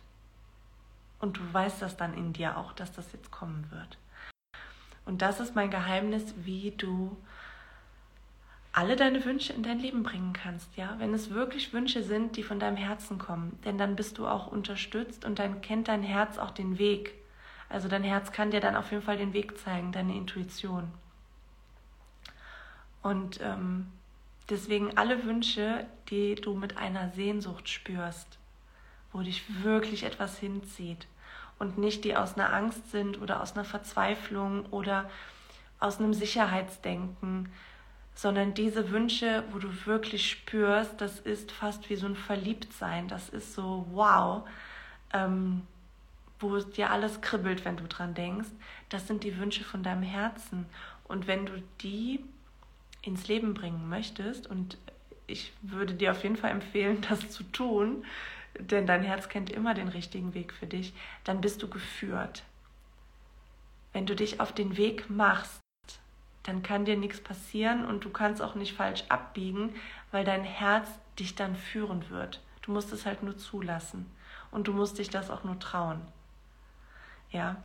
Und 1.18 1.38
du 1.38 1.52
weißt 1.52 1.82
das 1.82 1.96
dann 1.96 2.14
in 2.14 2.32
dir 2.32 2.56
auch, 2.56 2.72
dass 2.72 2.92
das 2.92 3.12
jetzt 3.12 3.30
kommen 3.30 3.66
wird. 3.70 3.98
Und 5.04 5.22
das 5.22 5.40
ist 5.40 5.54
mein 5.54 5.70
Geheimnis, 5.70 6.34
wie 6.36 6.72
du 6.72 7.16
alle 8.72 8.96
deine 8.96 9.24
Wünsche 9.24 9.54
in 9.54 9.62
dein 9.62 9.78
Leben 9.78 10.02
bringen 10.02 10.34
kannst, 10.34 10.76
ja? 10.76 10.96
Wenn 10.98 11.14
es 11.14 11.30
wirklich 11.30 11.72
Wünsche 11.72 12.02
sind, 12.02 12.36
die 12.36 12.42
von 12.42 12.60
deinem 12.60 12.76
Herzen 12.76 13.16
kommen, 13.16 13.58
denn 13.64 13.78
dann 13.78 13.96
bist 13.96 14.18
du 14.18 14.26
auch 14.26 14.48
unterstützt 14.48 15.24
und 15.24 15.38
dann 15.38 15.62
kennt 15.62 15.88
dein 15.88 16.02
Herz 16.02 16.36
auch 16.36 16.50
den 16.50 16.78
Weg. 16.78 17.14
Also 17.70 17.88
dein 17.88 18.02
Herz 18.02 18.32
kann 18.32 18.50
dir 18.50 18.60
dann 18.60 18.76
auf 18.76 18.90
jeden 18.90 19.02
Fall 19.02 19.16
den 19.16 19.32
Weg 19.32 19.56
zeigen, 19.58 19.92
deine 19.92 20.14
Intuition. 20.14 20.92
Und 23.02 23.40
ähm, 23.40 23.86
deswegen 24.48 24.96
alle 24.96 25.24
Wünsche, 25.24 25.86
die 26.08 26.34
du 26.34 26.54
mit 26.54 26.76
einer 26.76 27.10
Sehnsucht 27.10 27.68
spürst, 27.68 28.38
wo 29.12 29.20
dich 29.20 29.64
wirklich 29.64 30.04
etwas 30.04 30.38
hinzieht 30.38 31.06
und 31.58 31.78
nicht 31.78 32.04
die 32.04 32.16
aus 32.16 32.34
einer 32.34 32.52
Angst 32.52 32.90
sind 32.90 33.20
oder 33.20 33.42
aus 33.42 33.54
einer 33.54 33.64
Verzweiflung 33.64 34.66
oder 34.66 35.08
aus 35.78 35.98
einem 35.98 36.14
Sicherheitsdenken, 36.14 37.50
sondern 38.14 38.54
diese 38.54 38.90
Wünsche, 38.90 39.44
wo 39.52 39.58
du 39.58 39.68
wirklich 39.84 40.30
spürst, 40.30 41.00
das 41.00 41.20
ist 41.20 41.52
fast 41.52 41.90
wie 41.90 41.96
so 41.96 42.06
ein 42.06 42.16
Verliebtsein, 42.16 43.08
das 43.08 43.28
ist 43.28 43.54
so 43.54 43.86
wow, 43.92 44.48
ähm, 45.12 45.62
wo 46.38 46.56
es 46.56 46.70
dir 46.70 46.90
alles 46.90 47.20
kribbelt, 47.20 47.64
wenn 47.64 47.76
du 47.76 47.86
dran 47.86 48.14
denkst, 48.14 48.48
das 48.88 49.06
sind 49.06 49.24
die 49.24 49.38
Wünsche 49.38 49.64
von 49.64 49.82
deinem 49.82 50.02
Herzen. 50.02 50.66
Und 51.04 51.26
wenn 51.26 51.46
du 51.46 51.62
die 51.82 52.24
ins 53.06 53.28
Leben 53.28 53.54
bringen 53.54 53.88
möchtest, 53.88 54.46
und 54.46 54.78
ich 55.26 55.52
würde 55.62 55.94
dir 55.94 56.12
auf 56.12 56.22
jeden 56.22 56.36
Fall 56.36 56.50
empfehlen, 56.50 57.00
das 57.08 57.30
zu 57.30 57.42
tun, 57.44 58.04
denn 58.58 58.86
dein 58.86 59.02
Herz 59.02 59.28
kennt 59.28 59.50
immer 59.50 59.74
den 59.74 59.88
richtigen 59.88 60.34
Weg 60.34 60.52
für 60.52 60.66
dich, 60.66 60.92
dann 61.24 61.40
bist 61.40 61.62
du 61.62 61.68
geführt. 61.68 62.42
Wenn 63.92 64.06
du 64.06 64.14
dich 64.14 64.40
auf 64.40 64.52
den 64.52 64.76
Weg 64.76 65.10
machst, 65.10 65.60
dann 66.42 66.62
kann 66.62 66.84
dir 66.84 66.96
nichts 66.96 67.20
passieren 67.20 67.84
und 67.84 68.04
du 68.04 68.10
kannst 68.10 68.40
auch 68.40 68.54
nicht 68.54 68.74
falsch 68.74 69.04
abbiegen, 69.08 69.74
weil 70.12 70.24
dein 70.24 70.44
Herz 70.44 70.88
dich 71.18 71.34
dann 71.34 71.56
führen 71.56 72.08
wird. 72.08 72.40
Du 72.62 72.72
musst 72.72 72.92
es 72.92 73.04
halt 73.04 73.22
nur 73.22 73.36
zulassen 73.36 74.06
und 74.50 74.68
du 74.68 74.72
musst 74.72 74.98
dich 74.98 75.10
das 75.10 75.30
auch 75.30 75.44
nur 75.44 75.58
trauen. 75.58 76.00
Ja. 77.30 77.56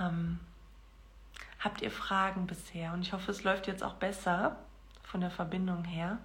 Ähm, 0.00 0.38
habt 1.58 1.82
ihr 1.82 1.90
Fragen 1.90 2.46
bisher? 2.46 2.92
Und 2.92 3.02
ich 3.02 3.12
hoffe, 3.12 3.30
es 3.30 3.44
läuft 3.44 3.66
jetzt 3.66 3.82
auch 3.82 3.94
besser 3.94 4.56
von 5.02 5.20
der 5.20 5.30
Verbindung 5.30 5.84
her. 5.84 6.18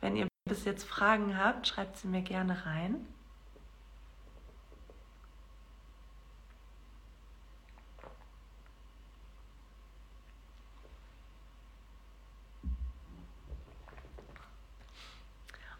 Wenn 0.00 0.16
ihr 0.16 0.28
bis 0.48 0.64
jetzt 0.64 0.84
Fragen 0.84 1.36
habt, 1.38 1.66
schreibt 1.68 1.96
sie 1.96 2.08
mir 2.08 2.22
gerne 2.22 2.66
rein. 2.66 3.06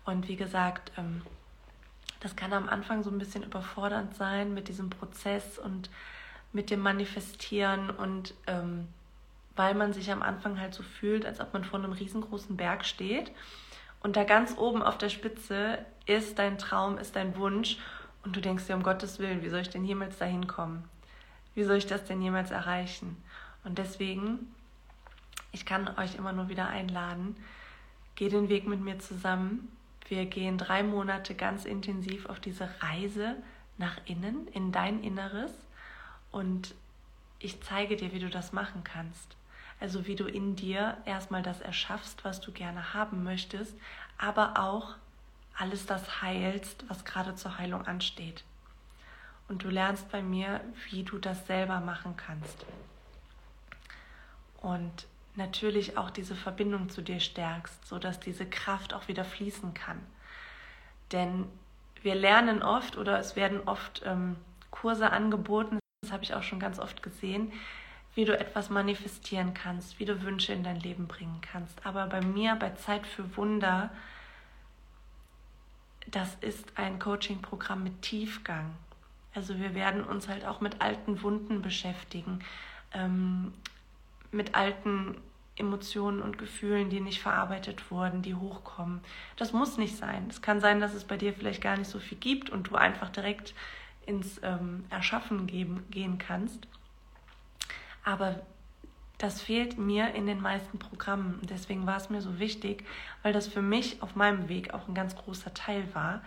Und 0.04 0.26
wie 0.26 0.36
gesagt, 0.36 0.90
ähm, 0.96 1.22
das 2.18 2.34
kann 2.34 2.52
am 2.52 2.68
Anfang 2.68 3.04
so 3.04 3.10
ein 3.10 3.18
bisschen 3.18 3.44
überfordernd 3.44 4.14
sein 4.16 4.52
mit 4.54 4.68
diesem 4.68 4.90
Prozess 4.90 5.58
und 5.58 5.88
mit 6.52 6.70
dem 6.70 6.80
Manifestieren 6.80 7.90
und 7.90 8.34
ähm, 8.46 8.88
weil 9.56 9.74
man 9.74 9.92
sich 9.92 10.10
am 10.10 10.22
Anfang 10.22 10.60
halt 10.60 10.74
so 10.74 10.82
fühlt, 10.82 11.26
als 11.26 11.40
ob 11.40 11.52
man 11.52 11.64
vor 11.64 11.78
einem 11.78 11.92
riesengroßen 11.92 12.56
Berg 12.56 12.84
steht 12.84 13.32
und 14.00 14.16
da 14.16 14.24
ganz 14.24 14.56
oben 14.56 14.82
auf 14.82 14.98
der 14.98 15.10
Spitze 15.10 15.78
ist 16.06 16.38
dein 16.38 16.58
Traum, 16.58 16.98
ist 16.98 17.16
dein 17.16 17.36
Wunsch 17.36 17.78
und 18.24 18.34
du 18.34 18.40
denkst 18.40 18.66
dir, 18.66 18.74
um 18.74 18.82
Gottes 18.82 19.18
Willen, 19.18 19.42
wie 19.42 19.48
soll 19.48 19.60
ich 19.60 19.70
denn 19.70 19.84
jemals 19.84 20.18
dahin 20.18 20.46
kommen? 20.46 20.84
Wie 21.54 21.64
soll 21.64 21.76
ich 21.76 21.86
das 21.86 22.04
denn 22.04 22.22
jemals 22.22 22.50
erreichen? 22.50 23.16
Und 23.64 23.78
deswegen, 23.78 24.54
ich 25.52 25.66
kann 25.66 25.88
euch 25.98 26.14
immer 26.14 26.32
nur 26.32 26.48
wieder 26.48 26.68
einladen, 26.68 27.36
geh 28.14 28.28
den 28.28 28.48
Weg 28.48 28.66
mit 28.66 28.80
mir 28.80 28.98
zusammen. 28.98 29.70
Wir 30.08 30.26
gehen 30.26 30.58
drei 30.58 30.82
Monate 30.82 31.34
ganz 31.34 31.64
intensiv 31.64 32.26
auf 32.26 32.40
diese 32.40 32.68
Reise 32.80 33.36
nach 33.78 33.98
innen, 34.06 34.48
in 34.48 34.72
dein 34.72 35.02
Inneres. 35.02 35.52
Und 36.30 36.74
ich 37.38 37.60
zeige 37.62 37.96
dir, 37.96 38.12
wie 38.12 38.18
du 38.18 38.30
das 38.30 38.52
machen 38.52 38.84
kannst. 38.84 39.36
Also 39.80 40.06
wie 40.06 40.14
du 40.14 40.26
in 40.26 40.56
dir 40.56 40.98
erstmal 41.06 41.42
das 41.42 41.60
erschaffst, 41.60 42.24
was 42.24 42.40
du 42.40 42.52
gerne 42.52 42.92
haben 42.92 43.24
möchtest, 43.24 43.74
aber 44.18 44.58
auch 44.58 44.94
alles 45.56 45.86
das 45.86 46.22
heilst, 46.22 46.84
was 46.88 47.04
gerade 47.04 47.34
zur 47.34 47.58
Heilung 47.58 47.86
ansteht. 47.86 48.44
Und 49.48 49.64
du 49.64 49.68
lernst 49.68 50.10
bei 50.12 50.22
mir, 50.22 50.60
wie 50.90 51.02
du 51.02 51.18
das 51.18 51.46
selber 51.46 51.80
machen 51.80 52.16
kannst. 52.16 52.64
Und 54.60 55.06
natürlich 55.34 55.96
auch 55.96 56.10
diese 56.10 56.36
Verbindung 56.36 56.88
zu 56.88 57.02
dir 57.02 57.18
stärkst, 57.18 57.86
sodass 57.86 58.20
diese 58.20 58.46
Kraft 58.46 58.94
auch 58.94 59.08
wieder 59.08 59.24
fließen 59.24 59.74
kann. 59.74 59.98
Denn 61.12 61.46
wir 62.02 62.14
lernen 62.14 62.62
oft 62.62 62.96
oder 62.96 63.18
es 63.18 63.34
werden 63.34 63.60
oft 63.66 64.02
ähm, 64.04 64.36
Kurse 64.70 65.10
angeboten, 65.10 65.79
habe 66.10 66.24
ich 66.24 66.34
auch 66.34 66.42
schon 66.42 66.60
ganz 66.60 66.78
oft 66.78 67.02
gesehen, 67.02 67.52
wie 68.14 68.24
du 68.24 68.38
etwas 68.38 68.70
manifestieren 68.70 69.54
kannst, 69.54 69.98
wie 69.98 70.04
du 70.04 70.22
Wünsche 70.22 70.52
in 70.52 70.64
dein 70.64 70.80
Leben 70.80 71.06
bringen 71.06 71.40
kannst. 71.40 71.86
Aber 71.86 72.06
bei 72.06 72.20
mir, 72.20 72.56
bei 72.56 72.70
Zeit 72.70 73.06
für 73.06 73.36
Wunder, 73.36 73.90
das 76.08 76.36
ist 76.40 76.76
ein 76.76 76.98
Coaching-Programm 76.98 77.84
mit 77.84 78.02
Tiefgang. 78.02 78.74
Also 79.34 79.58
wir 79.58 79.74
werden 79.74 80.02
uns 80.02 80.28
halt 80.28 80.44
auch 80.44 80.60
mit 80.60 80.80
alten 80.80 81.22
Wunden 81.22 81.62
beschäftigen, 81.62 82.40
ähm, 82.92 83.52
mit 84.32 84.56
alten 84.56 85.16
Emotionen 85.56 86.22
und 86.22 86.38
Gefühlen, 86.38 86.90
die 86.90 87.00
nicht 87.00 87.20
verarbeitet 87.20 87.90
wurden, 87.90 88.22
die 88.22 88.34
hochkommen. 88.34 89.00
Das 89.36 89.52
muss 89.52 89.78
nicht 89.78 89.96
sein. 89.96 90.26
Es 90.28 90.42
kann 90.42 90.60
sein, 90.60 90.80
dass 90.80 90.94
es 90.94 91.04
bei 91.04 91.16
dir 91.16 91.32
vielleicht 91.32 91.62
gar 91.62 91.76
nicht 91.76 91.90
so 91.90 92.00
viel 92.00 92.18
gibt 92.18 92.50
und 92.50 92.68
du 92.68 92.76
einfach 92.76 93.10
direkt 93.10 93.54
ins 94.10 94.40
ähm, 94.42 94.84
Erschaffen 94.90 95.46
geben, 95.46 95.84
gehen 95.90 96.18
kannst. 96.18 96.66
Aber 98.04 98.40
das 99.18 99.40
fehlt 99.40 99.78
mir 99.78 100.14
in 100.14 100.26
den 100.26 100.40
meisten 100.40 100.78
Programmen. 100.78 101.38
Deswegen 101.42 101.86
war 101.86 101.96
es 101.96 102.10
mir 102.10 102.20
so 102.20 102.38
wichtig, 102.38 102.84
weil 103.22 103.32
das 103.32 103.46
für 103.46 103.62
mich 103.62 104.02
auf 104.02 104.16
meinem 104.16 104.48
Weg 104.48 104.74
auch 104.74 104.88
ein 104.88 104.94
ganz 104.94 105.14
großer 105.14 105.54
Teil 105.54 105.84
war, 105.94 106.22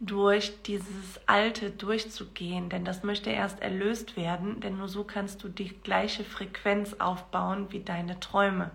durch 0.00 0.62
dieses 0.62 1.20
Alte 1.26 1.70
durchzugehen. 1.70 2.68
Denn 2.70 2.84
das 2.84 3.02
möchte 3.02 3.30
erst 3.30 3.60
erlöst 3.60 4.16
werden, 4.16 4.60
denn 4.60 4.78
nur 4.78 4.88
so 4.88 5.04
kannst 5.04 5.44
du 5.44 5.48
die 5.48 5.68
gleiche 5.68 6.24
Frequenz 6.24 6.94
aufbauen 6.94 7.66
wie 7.70 7.80
deine 7.80 8.18
Träume. 8.18 8.70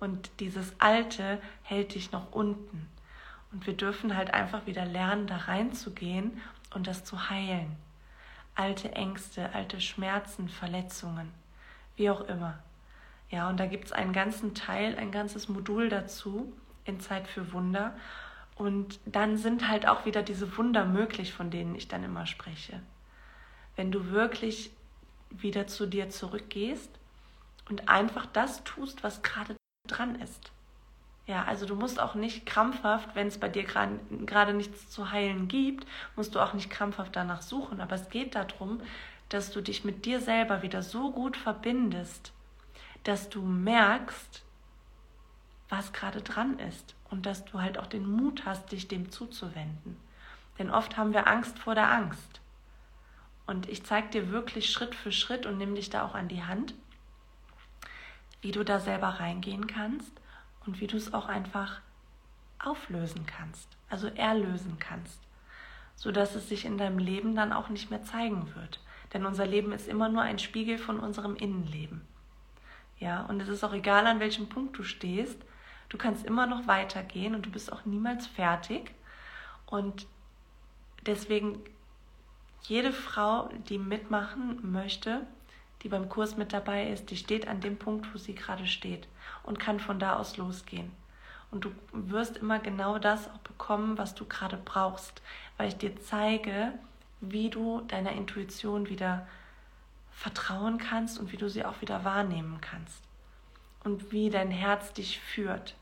Und 0.00 0.30
dieses 0.40 0.74
Alte 0.80 1.40
hält 1.62 1.94
dich 1.94 2.10
noch 2.10 2.32
unten. 2.32 2.88
Und 3.52 3.66
wir 3.66 3.74
dürfen 3.74 4.16
halt 4.16 4.32
einfach 4.32 4.66
wieder 4.66 4.84
lernen, 4.84 5.26
da 5.26 5.36
reinzugehen 5.36 6.40
und 6.74 6.86
das 6.86 7.04
zu 7.04 7.30
heilen 7.30 7.76
alte 8.54 8.92
Ängste, 8.92 9.52
alte 9.52 9.80
Schmerzen, 9.80 10.48
Verletzungen, 10.48 11.32
wie 11.96 12.10
auch 12.10 12.22
immer. 12.22 12.58
Ja, 13.30 13.48
und 13.48 13.58
da 13.58 13.66
gibt 13.66 13.86
es 13.86 13.92
einen 13.92 14.12
ganzen 14.12 14.54
Teil, 14.54 14.96
ein 14.96 15.10
ganzes 15.10 15.48
Modul 15.48 15.88
dazu 15.88 16.52
in 16.84 17.00
Zeit 17.00 17.26
für 17.26 17.52
Wunder. 17.52 17.94
Und 18.54 19.00
dann 19.06 19.36
sind 19.36 19.68
halt 19.68 19.88
auch 19.88 20.06
wieder 20.06 20.22
diese 20.22 20.56
Wunder 20.56 20.84
möglich, 20.84 21.32
von 21.32 21.50
denen 21.50 21.74
ich 21.74 21.88
dann 21.88 22.04
immer 22.04 22.26
spreche. 22.26 22.80
Wenn 23.74 23.90
du 23.90 24.10
wirklich 24.10 24.70
wieder 25.30 25.66
zu 25.66 25.86
dir 25.86 26.10
zurückgehst 26.10 26.90
und 27.68 27.88
einfach 27.88 28.26
das 28.26 28.62
tust, 28.62 29.02
was 29.02 29.22
gerade 29.22 29.56
dran 29.88 30.14
ist. 30.20 30.52
Ja, 31.26 31.44
also 31.44 31.64
du 31.64 31.74
musst 31.74 32.00
auch 32.00 32.14
nicht 32.14 32.44
krampfhaft, 32.44 33.14
wenn 33.14 33.28
es 33.28 33.38
bei 33.38 33.48
dir 33.48 33.64
gerade 33.64 34.52
nichts 34.52 34.90
zu 34.90 35.10
heilen 35.10 35.48
gibt, 35.48 35.86
musst 36.16 36.34
du 36.34 36.40
auch 36.40 36.52
nicht 36.52 36.68
krampfhaft 36.68 37.16
danach 37.16 37.40
suchen. 37.40 37.80
Aber 37.80 37.94
es 37.94 38.10
geht 38.10 38.34
darum, 38.34 38.82
dass 39.30 39.50
du 39.50 39.62
dich 39.62 39.84
mit 39.84 40.04
dir 40.04 40.20
selber 40.20 40.60
wieder 40.62 40.82
so 40.82 41.12
gut 41.12 41.36
verbindest, 41.36 42.32
dass 43.04 43.30
du 43.30 43.40
merkst, 43.40 44.42
was 45.70 45.94
gerade 45.94 46.20
dran 46.20 46.58
ist 46.58 46.94
und 47.10 47.24
dass 47.24 47.46
du 47.46 47.60
halt 47.60 47.78
auch 47.78 47.86
den 47.86 48.06
Mut 48.06 48.44
hast, 48.44 48.70
dich 48.70 48.86
dem 48.86 49.10
zuzuwenden. 49.10 49.96
Denn 50.58 50.70
oft 50.70 50.98
haben 50.98 51.14
wir 51.14 51.26
Angst 51.26 51.58
vor 51.58 51.74
der 51.74 51.90
Angst. 51.90 52.40
Und 53.46 53.68
ich 53.68 53.82
zeige 53.84 54.08
dir 54.08 54.30
wirklich 54.30 54.70
Schritt 54.70 54.94
für 54.94 55.10
Schritt 55.10 55.46
und 55.46 55.56
nehme 55.56 55.74
dich 55.74 55.88
da 55.88 56.04
auch 56.04 56.14
an 56.14 56.28
die 56.28 56.44
Hand, 56.44 56.74
wie 58.42 58.52
du 58.52 58.62
da 58.62 58.78
selber 58.78 59.08
reingehen 59.08 59.66
kannst 59.66 60.12
und 60.66 60.80
wie 60.80 60.86
du 60.86 60.96
es 60.96 61.12
auch 61.14 61.28
einfach 61.28 61.80
auflösen 62.58 63.26
kannst, 63.26 63.68
also 63.88 64.08
erlösen 64.08 64.78
kannst, 64.78 65.20
sodass 65.96 66.34
es 66.34 66.48
sich 66.48 66.64
in 66.64 66.78
deinem 66.78 66.98
Leben 66.98 67.34
dann 67.34 67.52
auch 67.52 67.68
nicht 67.68 67.90
mehr 67.90 68.02
zeigen 68.02 68.54
wird. 68.54 68.80
Denn 69.12 69.26
unser 69.26 69.46
Leben 69.46 69.72
ist 69.72 69.86
immer 69.86 70.08
nur 70.08 70.22
ein 70.22 70.38
Spiegel 70.38 70.78
von 70.78 70.98
unserem 70.98 71.36
Innenleben. 71.36 72.02
Ja, 72.98 73.22
und 73.26 73.40
es 73.40 73.48
ist 73.48 73.64
auch 73.64 73.72
egal, 73.72 74.06
an 74.06 74.20
welchem 74.20 74.48
Punkt 74.48 74.78
du 74.78 74.82
stehst. 74.82 75.40
Du 75.88 75.98
kannst 75.98 76.24
immer 76.24 76.46
noch 76.46 76.66
weitergehen 76.66 77.34
und 77.34 77.46
du 77.46 77.50
bist 77.50 77.72
auch 77.72 77.84
niemals 77.84 78.26
fertig. 78.26 78.92
Und 79.66 80.06
deswegen 81.06 81.60
jede 82.62 82.92
Frau, 82.92 83.50
die 83.68 83.78
mitmachen 83.78 84.72
möchte, 84.72 85.26
die 85.84 85.88
beim 85.90 86.08
Kurs 86.08 86.38
mit 86.38 86.54
dabei 86.54 86.88
ist, 86.88 87.10
die 87.10 87.16
steht 87.16 87.46
an 87.46 87.60
dem 87.60 87.76
Punkt, 87.76 88.12
wo 88.12 88.18
sie 88.18 88.34
gerade 88.34 88.66
steht 88.66 89.06
und 89.42 89.60
kann 89.60 89.78
von 89.78 89.98
da 89.98 90.16
aus 90.16 90.38
losgehen. 90.38 90.90
Und 91.50 91.66
du 91.66 91.70
wirst 91.92 92.38
immer 92.38 92.58
genau 92.58 92.98
das 92.98 93.28
auch 93.28 93.38
bekommen, 93.38 93.98
was 93.98 94.14
du 94.14 94.24
gerade 94.24 94.56
brauchst, 94.56 95.22
weil 95.58 95.68
ich 95.68 95.76
dir 95.76 95.94
zeige, 96.00 96.72
wie 97.20 97.50
du 97.50 97.82
deiner 97.82 98.12
Intuition 98.12 98.88
wieder 98.88 99.26
vertrauen 100.10 100.78
kannst 100.78 101.18
und 101.18 101.32
wie 101.32 101.36
du 101.36 101.48
sie 101.48 101.64
auch 101.64 101.80
wieder 101.82 102.02
wahrnehmen 102.02 102.60
kannst. 102.60 103.02
Und 103.84 104.10
wie 104.10 104.30
dein 104.30 104.50
Herz 104.50 104.94
dich 104.94 105.20
führt. 105.20 105.74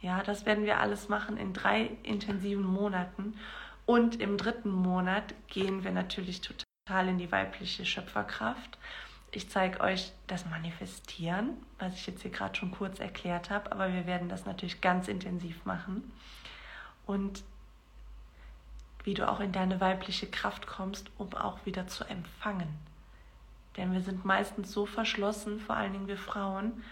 Ja, 0.00 0.24
das 0.24 0.46
werden 0.46 0.64
wir 0.64 0.80
alles 0.80 1.08
machen 1.08 1.36
in 1.36 1.52
drei 1.52 1.90
intensiven 2.02 2.64
Monaten. 2.64 3.38
Und 3.86 4.20
im 4.20 4.36
dritten 4.36 4.72
Monat 4.72 5.32
gehen 5.46 5.84
wir 5.84 5.92
natürlich 5.92 6.40
total 6.40 7.08
in 7.08 7.18
die 7.18 7.30
weibliche 7.30 7.86
Schöpferkraft 7.86 8.78
ich 9.32 9.48
zeige 9.48 9.80
euch 9.80 10.12
das 10.26 10.44
Manifestieren, 10.46 11.56
was 11.78 11.94
ich 11.94 12.06
jetzt 12.06 12.22
hier 12.22 12.30
gerade 12.30 12.54
schon 12.54 12.70
kurz 12.70 13.00
erklärt 13.00 13.50
habe, 13.50 13.72
aber 13.72 13.92
wir 13.92 14.06
werden 14.06 14.28
das 14.28 14.44
natürlich 14.44 14.80
ganz 14.80 15.08
intensiv 15.08 15.64
machen. 15.64 16.12
Und 17.06 17.42
wie 19.04 19.14
du 19.14 19.28
auch 19.28 19.40
in 19.40 19.50
deine 19.50 19.80
weibliche 19.80 20.28
Kraft 20.28 20.66
kommst, 20.66 21.10
um 21.18 21.32
auch 21.34 21.64
wieder 21.66 21.88
zu 21.88 22.04
empfangen. 22.04 22.68
Denn 23.76 23.92
wir 23.92 24.02
sind 24.02 24.24
meistens 24.24 24.70
so 24.70 24.86
verschlossen, 24.86 25.58
vor 25.58 25.76
allen 25.76 25.92
Dingen 25.92 26.08
wir 26.08 26.18
Frauen, 26.18 26.84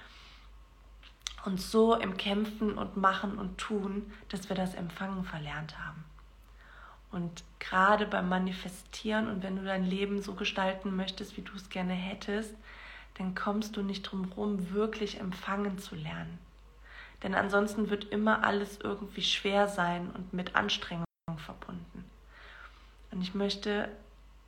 und 1.45 1.61
so 1.61 1.95
im 1.95 2.17
Kämpfen 2.17 2.77
und 2.77 2.97
Machen 2.97 3.39
und 3.39 3.59
Tun, 3.59 4.13
dass 4.29 4.49
wir 4.49 4.57
das 4.57 4.75
Empfangen 4.75 5.25
verlernt 5.25 5.79
haben. 5.79 6.05
Und 7.13 7.43
gerade 7.59 8.07
beim 8.07 8.29
Manifestieren 8.29 9.29
und 9.29 9.43
wenn 9.43 9.57
du 9.57 9.65
dein 9.65 9.85
Leben 9.85 10.23
so 10.23 10.35
gestalten 10.35 10.95
möchtest, 10.95 11.37
wie 11.37 11.43
du 11.43 11.53
es 11.57 11.69
gerne 11.69 11.93
hättest, 11.93 12.55
dann 13.19 13.35
kommst 13.35 13.77
du 13.77 13.83
nicht 13.83 14.03
drum 14.03 14.29
herum, 14.29 14.73
wirklich 14.73 15.21
empfangen 15.21 15.79
zu 15.79 15.97
lernen. 15.97 16.39
Denn 17.23 17.35
ansonsten 17.35 17.91
wird 17.91 18.05
immer 18.05 18.45
alles 18.45 18.79
irgendwie 18.83 19.23
schwer 19.23 19.69
sein 19.69 20.11
und 20.11 20.33
mit 20.33 20.55
Anstrengung 20.55 21.05
verbunden. 21.37 22.05
Und 23.11 23.23
ich 23.23 23.35
möchte, 23.35 23.89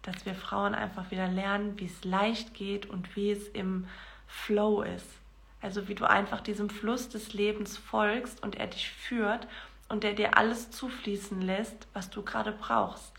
dass 0.03 0.25
wir 0.25 0.35
Frauen 0.35 0.75
einfach 0.75 1.11
wieder 1.11 1.29
lernen, 1.29 1.79
wie 1.79 1.87
es 1.87 2.05
leicht 2.05 2.55
geht 2.55 2.87
und 2.87 3.15
wie 3.17 3.33
es 3.33 3.49
im 3.49 3.87
Flow 4.27 4.83
ist. 4.83 5.09
Also 5.61 5.87
wie 5.89 5.95
du 5.95 6.09
einfach 6.09 6.41
diesem 6.41 6.71
Fluss 6.71 7.09
des 7.09 7.35
Lebens 7.35 7.77
folgst 7.77 8.43
und 8.43 8.57
er 8.57 8.69
dich 8.69 8.91
führt 8.91 9.47
und 9.93 10.05
der 10.05 10.15
dir 10.15 10.39
alles 10.39 10.71
zufließen 10.71 11.43
lässt, 11.43 11.87
was 11.93 12.09
du 12.09 12.23
gerade 12.23 12.51
brauchst. 12.51 13.13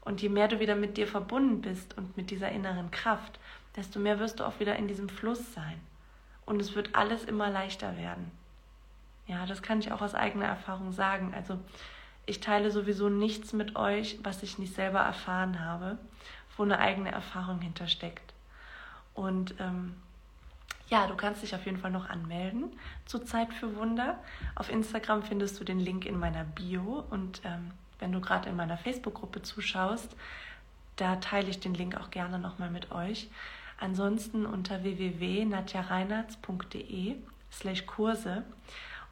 Und 0.00 0.22
je 0.22 0.30
mehr 0.30 0.48
du 0.48 0.58
wieder 0.58 0.74
mit 0.74 0.96
dir 0.96 1.06
verbunden 1.06 1.60
bist 1.60 1.98
und 1.98 2.16
mit 2.16 2.30
dieser 2.30 2.50
inneren 2.50 2.90
Kraft, 2.90 3.38
desto 3.76 3.98
mehr 3.98 4.18
wirst 4.18 4.40
du 4.40 4.44
auch 4.44 4.58
wieder 4.58 4.76
in 4.76 4.88
diesem 4.88 5.10
Fluss 5.10 5.52
sein. 5.52 5.78
Und 6.46 6.62
es 6.62 6.74
wird 6.74 6.94
alles 6.94 7.24
immer 7.24 7.50
leichter 7.50 7.98
werden. 7.98 8.30
Ja, 9.26 9.44
das 9.44 9.60
kann 9.60 9.80
ich 9.80 9.92
auch 9.92 10.00
aus 10.00 10.14
eigener 10.14 10.46
Erfahrung 10.46 10.92
sagen. 10.92 11.34
Also 11.34 11.58
ich 12.24 12.40
teile 12.40 12.70
sowieso 12.70 13.10
nichts 13.10 13.52
mit 13.52 13.76
euch, 13.76 14.18
was 14.22 14.42
ich 14.42 14.58
nicht 14.58 14.74
selber 14.74 15.00
erfahren 15.00 15.60
habe, 15.60 15.98
wo 16.56 16.62
eine 16.62 16.78
eigene 16.78 17.12
Erfahrung 17.12 17.60
hintersteckt. 17.60 18.32
Und 19.12 19.56
ähm, 19.60 19.96
ja, 20.92 21.06
du 21.06 21.16
kannst 21.16 21.42
dich 21.42 21.54
auf 21.54 21.64
jeden 21.64 21.78
Fall 21.78 21.90
noch 21.90 22.10
anmelden 22.10 22.70
zu 23.06 23.20
Zeit 23.20 23.54
für 23.54 23.76
Wunder. 23.76 24.18
Auf 24.54 24.70
Instagram 24.70 25.22
findest 25.22 25.58
du 25.58 25.64
den 25.64 25.80
Link 25.80 26.04
in 26.04 26.18
meiner 26.18 26.44
Bio 26.44 27.06
und 27.08 27.40
ähm, 27.46 27.70
wenn 27.98 28.12
du 28.12 28.20
gerade 28.20 28.50
in 28.50 28.56
meiner 28.56 28.76
Facebook-Gruppe 28.76 29.40
zuschaust, 29.40 30.14
da 30.96 31.16
teile 31.16 31.48
ich 31.48 31.60
den 31.60 31.72
Link 31.72 31.96
auch 31.96 32.10
gerne 32.10 32.38
nochmal 32.38 32.68
mit 32.68 32.92
euch. 32.92 33.30
Ansonsten 33.80 34.44
unter 34.44 34.82
www.nadjareinartz.de 34.82 37.16
slash 37.50 37.86
Kurse 37.86 38.44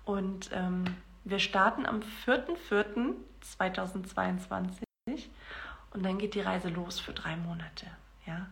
und 0.04 0.50
ähm, 0.52 0.84
wir 1.24 1.38
starten 1.38 1.86
am 1.86 2.02
4.4.2022 2.26 4.82
und 5.94 6.04
dann 6.04 6.18
geht 6.18 6.34
die 6.34 6.42
Reise 6.42 6.68
los 6.68 7.00
für 7.00 7.14
drei 7.14 7.36
Monate. 7.36 7.86
Ja? 8.26 8.48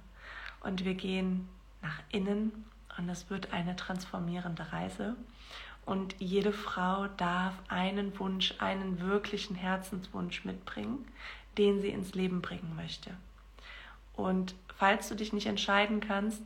Und 0.61 0.87
wir 0.87 0.95
gehen 0.95 1.47
nach 1.83 2.01
innen 2.11 2.65
und 2.99 3.09
es 3.09 3.31
wird 3.31 3.53
eine 3.53 3.77
transformierende 3.77 4.73
Reise. 4.73 5.17
Und 5.87 6.17
jede 6.19 6.53
Frau 6.53 7.07
darf 7.17 7.55
einen 7.69 8.19
Wunsch, 8.19 8.55
einen 8.59 9.01
wirklichen 9.01 9.55
Herzenswunsch 9.55 10.45
mitbringen, 10.45 11.07
den 11.57 11.81
sie 11.81 11.89
ins 11.89 12.15
Leben 12.15 12.43
bringen 12.43 12.77
möchte. 12.77 13.11
Und 14.15 14.55
falls 14.77 15.09
du 15.09 15.15
dich 15.15 15.33
nicht 15.33 15.47
entscheiden 15.47 16.01
kannst, 16.01 16.43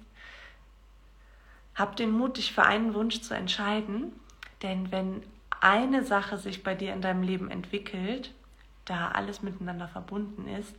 hab 1.74 1.96
den 1.96 2.10
Mut, 2.10 2.36
dich 2.36 2.52
für 2.52 2.64
einen 2.64 2.94
Wunsch 2.94 3.22
zu 3.22 3.34
entscheiden, 3.34 4.12
denn 4.60 4.92
wenn 4.92 5.22
eine 5.60 6.04
Sache 6.04 6.38
sich 6.38 6.62
bei 6.62 6.74
dir 6.74 6.92
in 6.92 7.02
deinem 7.02 7.22
Leben 7.22 7.50
entwickelt, 7.50 8.32
da 8.84 9.08
alles 9.08 9.42
miteinander 9.42 9.88
verbunden 9.88 10.46
ist, 10.48 10.76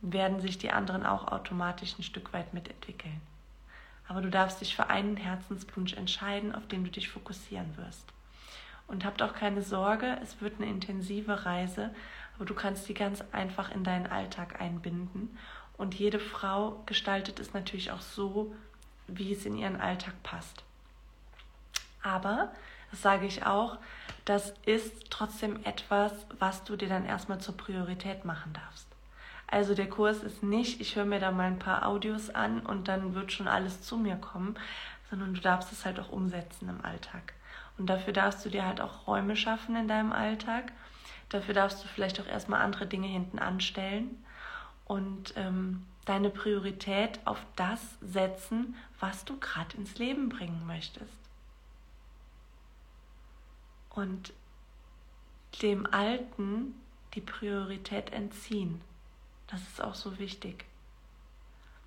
werden 0.00 0.40
sich 0.40 0.58
die 0.58 0.70
anderen 0.70 1.04
auch 1.04 1.28
automatisch 1.28 1.98
ein 1.98 2.02
Stück 2.02 2.32
weit 2.32 2.54
mitentwickeln. 2.54 3.20
Aber 4.06 4.20
du 4.20 4.30
darfst 4.30 4.60
dich 4.60 4.76
für 4.76 4.88
einen 4.88 5.16
Herzenswunsch 5.16 5.94
entscheiden, 5.94 6.54
auf 6.54 6.66
den 6.66 6.84
du 6.84 6.90
dich 6.90 7.08
fokussieren 7.08 7.76
wirst. 7.76 8.04
Und 8.86 9.04
habt 9.04 9.22
auch 9.22 9.32
keine 9.32 9.62
Sorge, 9.62 10.18
es 10.22 10.40
wird 10.40 10.60
eine 10.60 10.70
intensive 10.70 11.46
Reise, 11.46 11.94
aber 12.36 12.44
du 12.44 12.54
kannst 12.54 12.88
die 12.88 12.94
ganz 12.94 13.24
einfach 13.32 13.70
in 13.70 13.82
deinen 13.82 14.06
Alltag 14.06 14.60
einbinden. 14.60 15.38
Und 15.76 15.94
jede 15.94 16.20
Frau 16.20 16.82
gestaltet 16.86 17.40
es 17.40 17.54
natürlich 17.54 17.90
auch 17.90 18.02
so, 18.02 18.54
wie 19.06 19.32
es 19.32 19.46
in 19.46 19.56
ihren 19.56 19.80
Alltag 19.80 20.14
passt. 20.22 20.62
Aber, 22.02 22.52
das 22.90 23.02
sage 23.02 23.26
ich 23.26 23.44
auch, 23.46 23.78
das 24.24 24.54
ist 24.66 25.10
trotzdem 25.10 25.64
etwas, 25.64 26.12
was 26.38 26.64
du 26.64 26.76
dir 26.76 26.88
dann 26.88 27.06
erstmal 27.06 27.40
zur 27.40 27.56
Priorität 27.56 28.24
machen 28.24 28.52
darfst. 28.52 28.93
Also 29.54 29.76
der 29.76 29.88
Kurs 29.88 30.24
ist 30.24 30.42
nicht, 30.42 30.80
ich 30.80 30.96
höre 30.96 31.04
mir 31.04 31.20
da 31.20 31.30
mal 31.30 31.46
ein 31.46 31.60
paar 31.60 31.86
Audios 31.86 32.28
an 32.28 32.66
und 32.66 32.88
dann 32.88 33.14
wird 33.14 33.30
schon 33.30 33.46
alles 33.46 33.82
zu 33.82 33.96
mir 33.96 34.16
kommen, 34.16 34.56
sondern 35.10 35.32
du 35.32 35.40
darfst 35.40 35.70
es 35.70 35.84
halt 35.84 36.00
auch 36.00 36.08
umsetzen 36.08 36.68
im 36.68 36.84
Alltag. 36.84 37.34
Und 37.78 37.86
dafür 37.86 38.12
darfst 38.12 38.44
du 38.44 38.48
dir 38.48 38.66
halt 38.66 38.80
auch 38.80 39.06
Räume 39.06 39.36
schaffen 39.36 39.76
in 39.76 39.86
deinem 39.86 40.10
Alltag. 40.10 40.72
Dafür 41.28 41.54
darfst 41.54 41.84
du 41.84 41.86
vielleicht 41.86 42.20
auch 42.20 42.26
erstmal 42.26 42.62
andere 42.62 42.88
Dinge 42.88 43.06
hinten 43.06 43.38
anstellen 43.38 44.24
und 44.86 45.34
ähm, 45.36 45.86
deine 46.04 46.30
Priorität 46.30 47.20
auf 47.24 47.38
das 47.54 47.80
setzen, 48.00 48.74
was 48.98 49.24
du 49.24 49.38
gerade 49.38 49.76
ins 49.76 49.98
Leben 49.98 50.30
bringen 50.30 50.66
möchtest. 50.66 51.20
Und 53.90 54.32
dem 55.62 55.86
Alten 55.86 56.74
die 57.14 57.20
Priorität 57.20 58.12
entziehen. 58.12 58.80
Das 59.54 59.62
ist 59.62 59.84
auch 59.84 59.94
so 59.94 60.18
wichtig. 60.18 60.64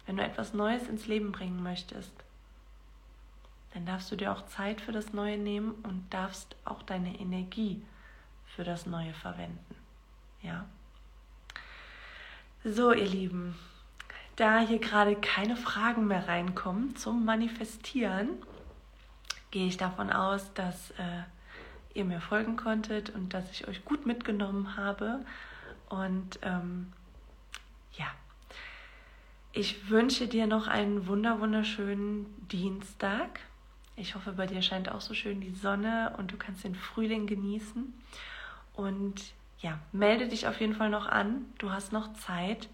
Wenn 0.05 0.15
du 0.15 0.23
etwas 0.23 0.53
Neues 0.53 0.87
ins 0.87 1.05
Leben 1.05 1.33
bringen 1.33 1.61
möchtest, 1.61 2.13
dann 3.73 3.85
darfst 3.85 4.09
du 4.09 4.15
dir 4.15 4.31
auch 4.31 4.45
Zeit 4.45 4.79
für 4.79 4.93
das 4.93 5.11
Neue 5.11 5.37
nehmen 5.37 5.71
und 5.83 6.05
darfst 6.09 6.55
auch 6.63 6.81
deine 6.81 7.19
Energie 7.19 7.81
für 8.45 8.63
das 8.63 8.85
Neue 8.85 9.13
verwenden. 9.13 9.75
Ja. 10.41 10.65
So, 12.63 12.93
ihr 12.93 13.09
Lieben, 13.09 13.53
da 14.37 14.59
hier 14.59 14.79
gerade 14.79 15.17
keine 15.17 15.57
Fragen 15.57 16.07
mehr 16.07 16.25
reinkommen 16.25 16.95
zum 16.95 17.25
Manifestieren, 17.25 18.29
gehe 19.51 19.67
ich 19.67 19.75
davon 19.75 20.09
aus, 20.09 20.53
dass 20.53 20.91
äh, 20.91 21.23
ihr 21.95 22.05
mir 22.05 22.21
folgen 22.21 22.55
konntet 22.55 23.09
und 23.09 23.33
dass 23.33 23.51
ich 23.51 23.67
euch 23.67 23.83
gut 23.83 24.05
mitgenommen 24.05 24.77
habe. 24.77 25.25
Und 25.89 26.39
ähm, 26.43 26.93
ja, 27.97 28.07
ich 29.51 29.89
wünsche 29.89 30.27
dir 30.27 30.45
noch 30.47 30.67
einen 30.67 31.07
wunder 31.07 31.39
wunderschönen 31.39 32.27
Dienstag. 32.47 33.39
Ich 33.95 34.13
hoffe, 34.13 34.33
bei 34.33 34.45
dir 34.45 34.61
scheint 34.61 34.91
auch 34.91 35.01
so 35.01 35.15
schön 35.15 35.41
die 35.41 35.53
Sonne 35.53 36.13
und 36.17 36.31
du 36.31 36.37
kannst 36.37 36.63
den 36.63 36.75
Frühling 36.75 37.25
genießen. 37.25 37.91
Und 38.75 39.33
ja, 39.59 39.79
melde 39.91 40.27
dich 40.27 40.47
auf 40.47 40.59
jeden 40.61 40.75
Fall 40.75 40.91
noch 40.91 41.07
an. 41.07 41.45
Du 41.57 41.71
hast 41.71 41.91
noch 41.91 42.13
Zeit 42.13 42.69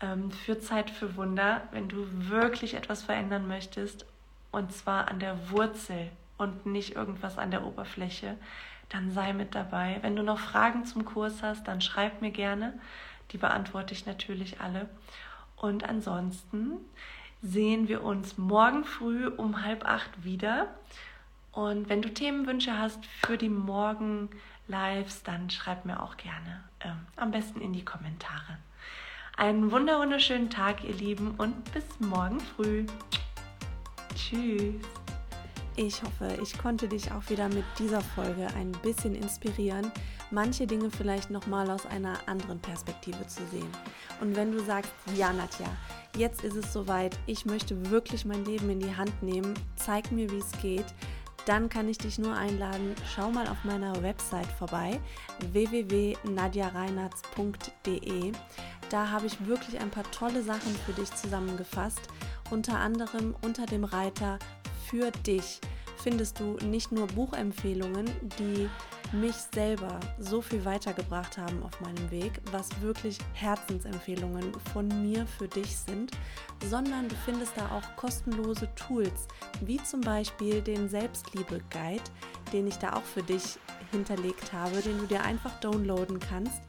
ähm, 0.00 0.30
für 0.30 0.60
Zeit 0.60 0.90
für 0.90 1.16
Wunder, 1.16 1.62
wenn 1.72 1.88
du 1.88 2.06
wirklich 2.12 2.74
etwas 2.74 3.02
verändern 3.02 3.48
möchtest. 3.48 4.06
Und 4.52 4.72
zwar 4.72 5.08
an 5.08 5.18
der 5.18 5.50
Wurzel 5.50 6.10
und 6.38 6.66
nicht 6.66 6.94
irgendwas 6.94 7.38
an 7.38 7.50
der 7.50 7.66
Oberfläche. 7.66 8.36
Dann 8.88 9.10
sei 9.10 9.32
mit 9.32 9.56
dabei. 9.56 9.98
Wenn 10.02 10.14
du 10.14 10.22
noch 10.22 10.38
Fragen 10.38 10.84
zum 10.84 11.04
Kurs 11.04 11.42
hast, 11.42 11.66
dann 11.66 11.80
schreib 11.80 12.22
mir 12.22 12.30
gerne. 12.30 12.78
Die 13.32 13.38
beantworte 13.38 13.94
ich 13.94 14.06
natürlich 14.06 14.60
alle. 14.60 14.88
Und 15.56 15.88
ansonsten 15.88 16.72
sehen 17.42 17.88
wir 17.88 18.02
uns 18.02 18.38
morgen 18.38 18.84
früh 18.84 19.28
um 19.28 19.64
halb 19.64 19.84
acht 19.84 20.24
wieder. 20.24 20.68
Und 21.52 21.88
wenn 21.88 22.02
du 22.02 22.12
Themenwünsche 22.12 22.78
hast 22.78 23.04
für 23.06 23.36
die 23.36 23.48
Morgen 23.48 24.30
Lives, 24.68 25.22
dann 25.22 25.50
schreib 25.50 25.84
mir 25.84 26.02
auch 26.02 26.16
gerne. 26.16 26.62
Ähm, 26.80 27.06
am 27.16 27.30
besten 27.30 27.60
in 27.60 27.72
die 27.72 27.84
Kommentare. 27.84 28.58
Einen 29.36 29.72
wunderschönen 29.72 30.50
Tag, 30.50 30.84
ihr 30.84 30.94
Lieben, 30.94 31.34
und 31.38 31.72
bis 31.72 31.84
morgen 31.98 32.40
früh. 32.40 32.86
Tschüss. 34.14 34.74
Ich 35.76 36.02
hoffe, 36.02 36.38
ich 36.42 36.58
konnte 36.58 36.88
dich 36.88 37.10
auch 37.10 37.30
wieder 37.30 37.48
mit 37.48 37.64
dieser 37.78 38.02
Folge 38.02 38.48
ein 38.54 38.70
bisschen 38.82 39.14
inspirieren, 39.14 39.90
manche 40.30 40.66
Dinge 40.66 40.90
vielleicht 40.90 41.30
nochmal 41.30 41.70
aus 41.70 41.86
einer 41.86 42.18
anderen 42.26 42.60
Perspektive 42.60 43.26
zu 43.26 43.40
sehen. 43.50 43.70
Und 44.20 44.36
wenn 44.36 44.52
du 44.52 44.62
sagst, 44.62 44.92
ja, 45.16 45.32
Nadja, 45.32 45.66
jetzt 46.16 46.44
ist 46.44 46.56
es 46.56 46.70
soweit, 46.72 47.18
ich 47.26 47.46
möchte 47.46 47.90
wirklich 47.90 48.24
mein 48.24 48.44
Leben 48.44 48.70
in 48.70 48.78
die 48.80 48.96
Hand 48.96 49.22
nehmen, 49.22 49.54
zeig 49.76 50.10
mir, 50.12 50.30
wie 50.30 50.38
es 50.38 50.52
geht, 50.60 50.86
dann 51.46 51.68
kann 51.68 51.88
ich 51.88 51.98
dich 51.98 52.18
nur 52.18 52.34
einladen, 52.34 52.96
schau 53.14 53.30
mal 53.30 53.46
auf 53.48 53.62
meiner 53.64 54.02
Website 54.02 54.46
vorbei, 54.46 54.98
www.nadjareinartz.de. 55.52 58.32
Da 58.90 59.10
habe 59.10 59.26
ich 59.26 59.46
wirklich 59.46 59.80
ein 59.80 59.90
paar 59.90 60.10
tolle 60.10 60.42
Sachen 60.42 60.74
für 60.84 60.92
dich 60.92 61.14
zusammengefasst, 61.14 62.00
unter 62.50 62.78
anderem 62.78 63.34
unter 63.42 63.66
dem 63.66 63.84
Reiter 63.84 64.38
für 64.86 65.10
dich 65.10 65.60
findest 66.02 66.40
du 66.40 66.56
nicht 66.64 66.92
nur 66.92 67.06
Buchempfehlungen, 67.06 68.10
die 68.38 68.68
mich 69.12 69.34
selber 69.52 69.98
so 70.18 70.40
viel 70.40 70.64
weitergebracht 70.64 71.36
haben 71.36 71.62
auf 71.62 71.80
meinem 71.80 72.10
Weg, 72.10 72.40
was 72.52 72.68
wirklich 72.80 73.18
Herzensempfehlungen 73.34 74.52
von 74.72 74.88
mir 75.02 75.26
für 75.26 75.48
dich 75.48 75.76
sind, 75.76 76.12
sondern 76.68 77.08
du 77.08 77.14
findest 77.24 77.56
da 77.56 77.68
auch 77.70 77.96
kostenlose 77.96 78.68
Tools, 78.74 79.26
wie 79.60 79.82
zum 79.82 80.00
Beispiel 80.00 80.60
den 80.60 80.88
Selbstliebe-Guide, 80.88 82.02
den 82.52 82.66
ich 82.66 82.76
da 82.76 82.94
auch 82.94 83.02
für 83.02 83.22
dich 83.22 83.58
hinterlegt 83.90 84.52
habe, 84.52 84.80
den 84.80 84.98
du 84.98 85.06
dir 85.06 85.22
einfach 85.22 85.58
downloaden 85.60 86.20
kannst. 86.20 86.62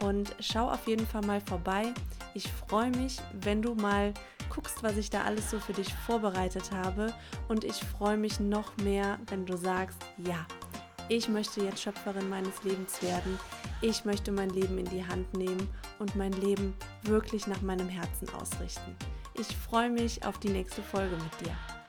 Und 0.00 0.34
schau 0.40 0.68
auf 0.68 0.88
jeden 0.88 1.06
Fall 1.06 1.22
mal 1.22 1.40
vorbei. 1.40 1.92
Ich 2.34 2.50
freue 2.50 2.90
mich, 2.90 3.18
wenn 3.32 3.62
du 3.62 3.74
mal 3.74 4.12
guckst, 4.50 4.82
was 4.82 4.96
ich 4.96 5.10
da 5.10 5.22
alles 5.22 5.50
so 5.50 5.60
für 5.60 5.72
dich 5.72 5.92
vorbereitet 6.06 6.72
habe. 6.72 7.12
Und 7.48 7.64
ich 7.64 7.76
freue 7.76 8.16
mich 8.16 8.40
noch 8.40 8.76
mehr, 8.78 9.18
wenn 9.28 9.46
du 9.46 9.56
sagst, 9.56 9.98
ja, 10.16 10.46
ich 11.12 11.28
möchte 11.28 11.62
jetzt 11.62 11.82
Schöpferin 11.82 12.30
meines 12.30 12.64
Lebens 12.64 13.02
werden. 13.02 13.38
Ich 13.82 14.06
möchte 14.06 14.32
mein 14.32 14.48
Leben 14.48 14.78
in 14.78 14.86
die 14.86 15.06
Hand 15.06 15.34
nehmen 15.34 15.68
und 15.98 16.16
mein 16.16 16.32
Leben 16.32 16.74
wirklich 17.02 17.46
nach 17.46 17.60
meinem 17.60 17.88
Herzen 17.88 18.30
ausrichten. 18.30 18.96
Ich 19.34 19.54
freue 19.54 19.90
mich 19.90 20.24
auf 20.24 20.38
die 20.38 20.48
nächste 20.48 20.82
Folge 20.82 21.14
mit 21.16 21.46
dir. 21.46 21.81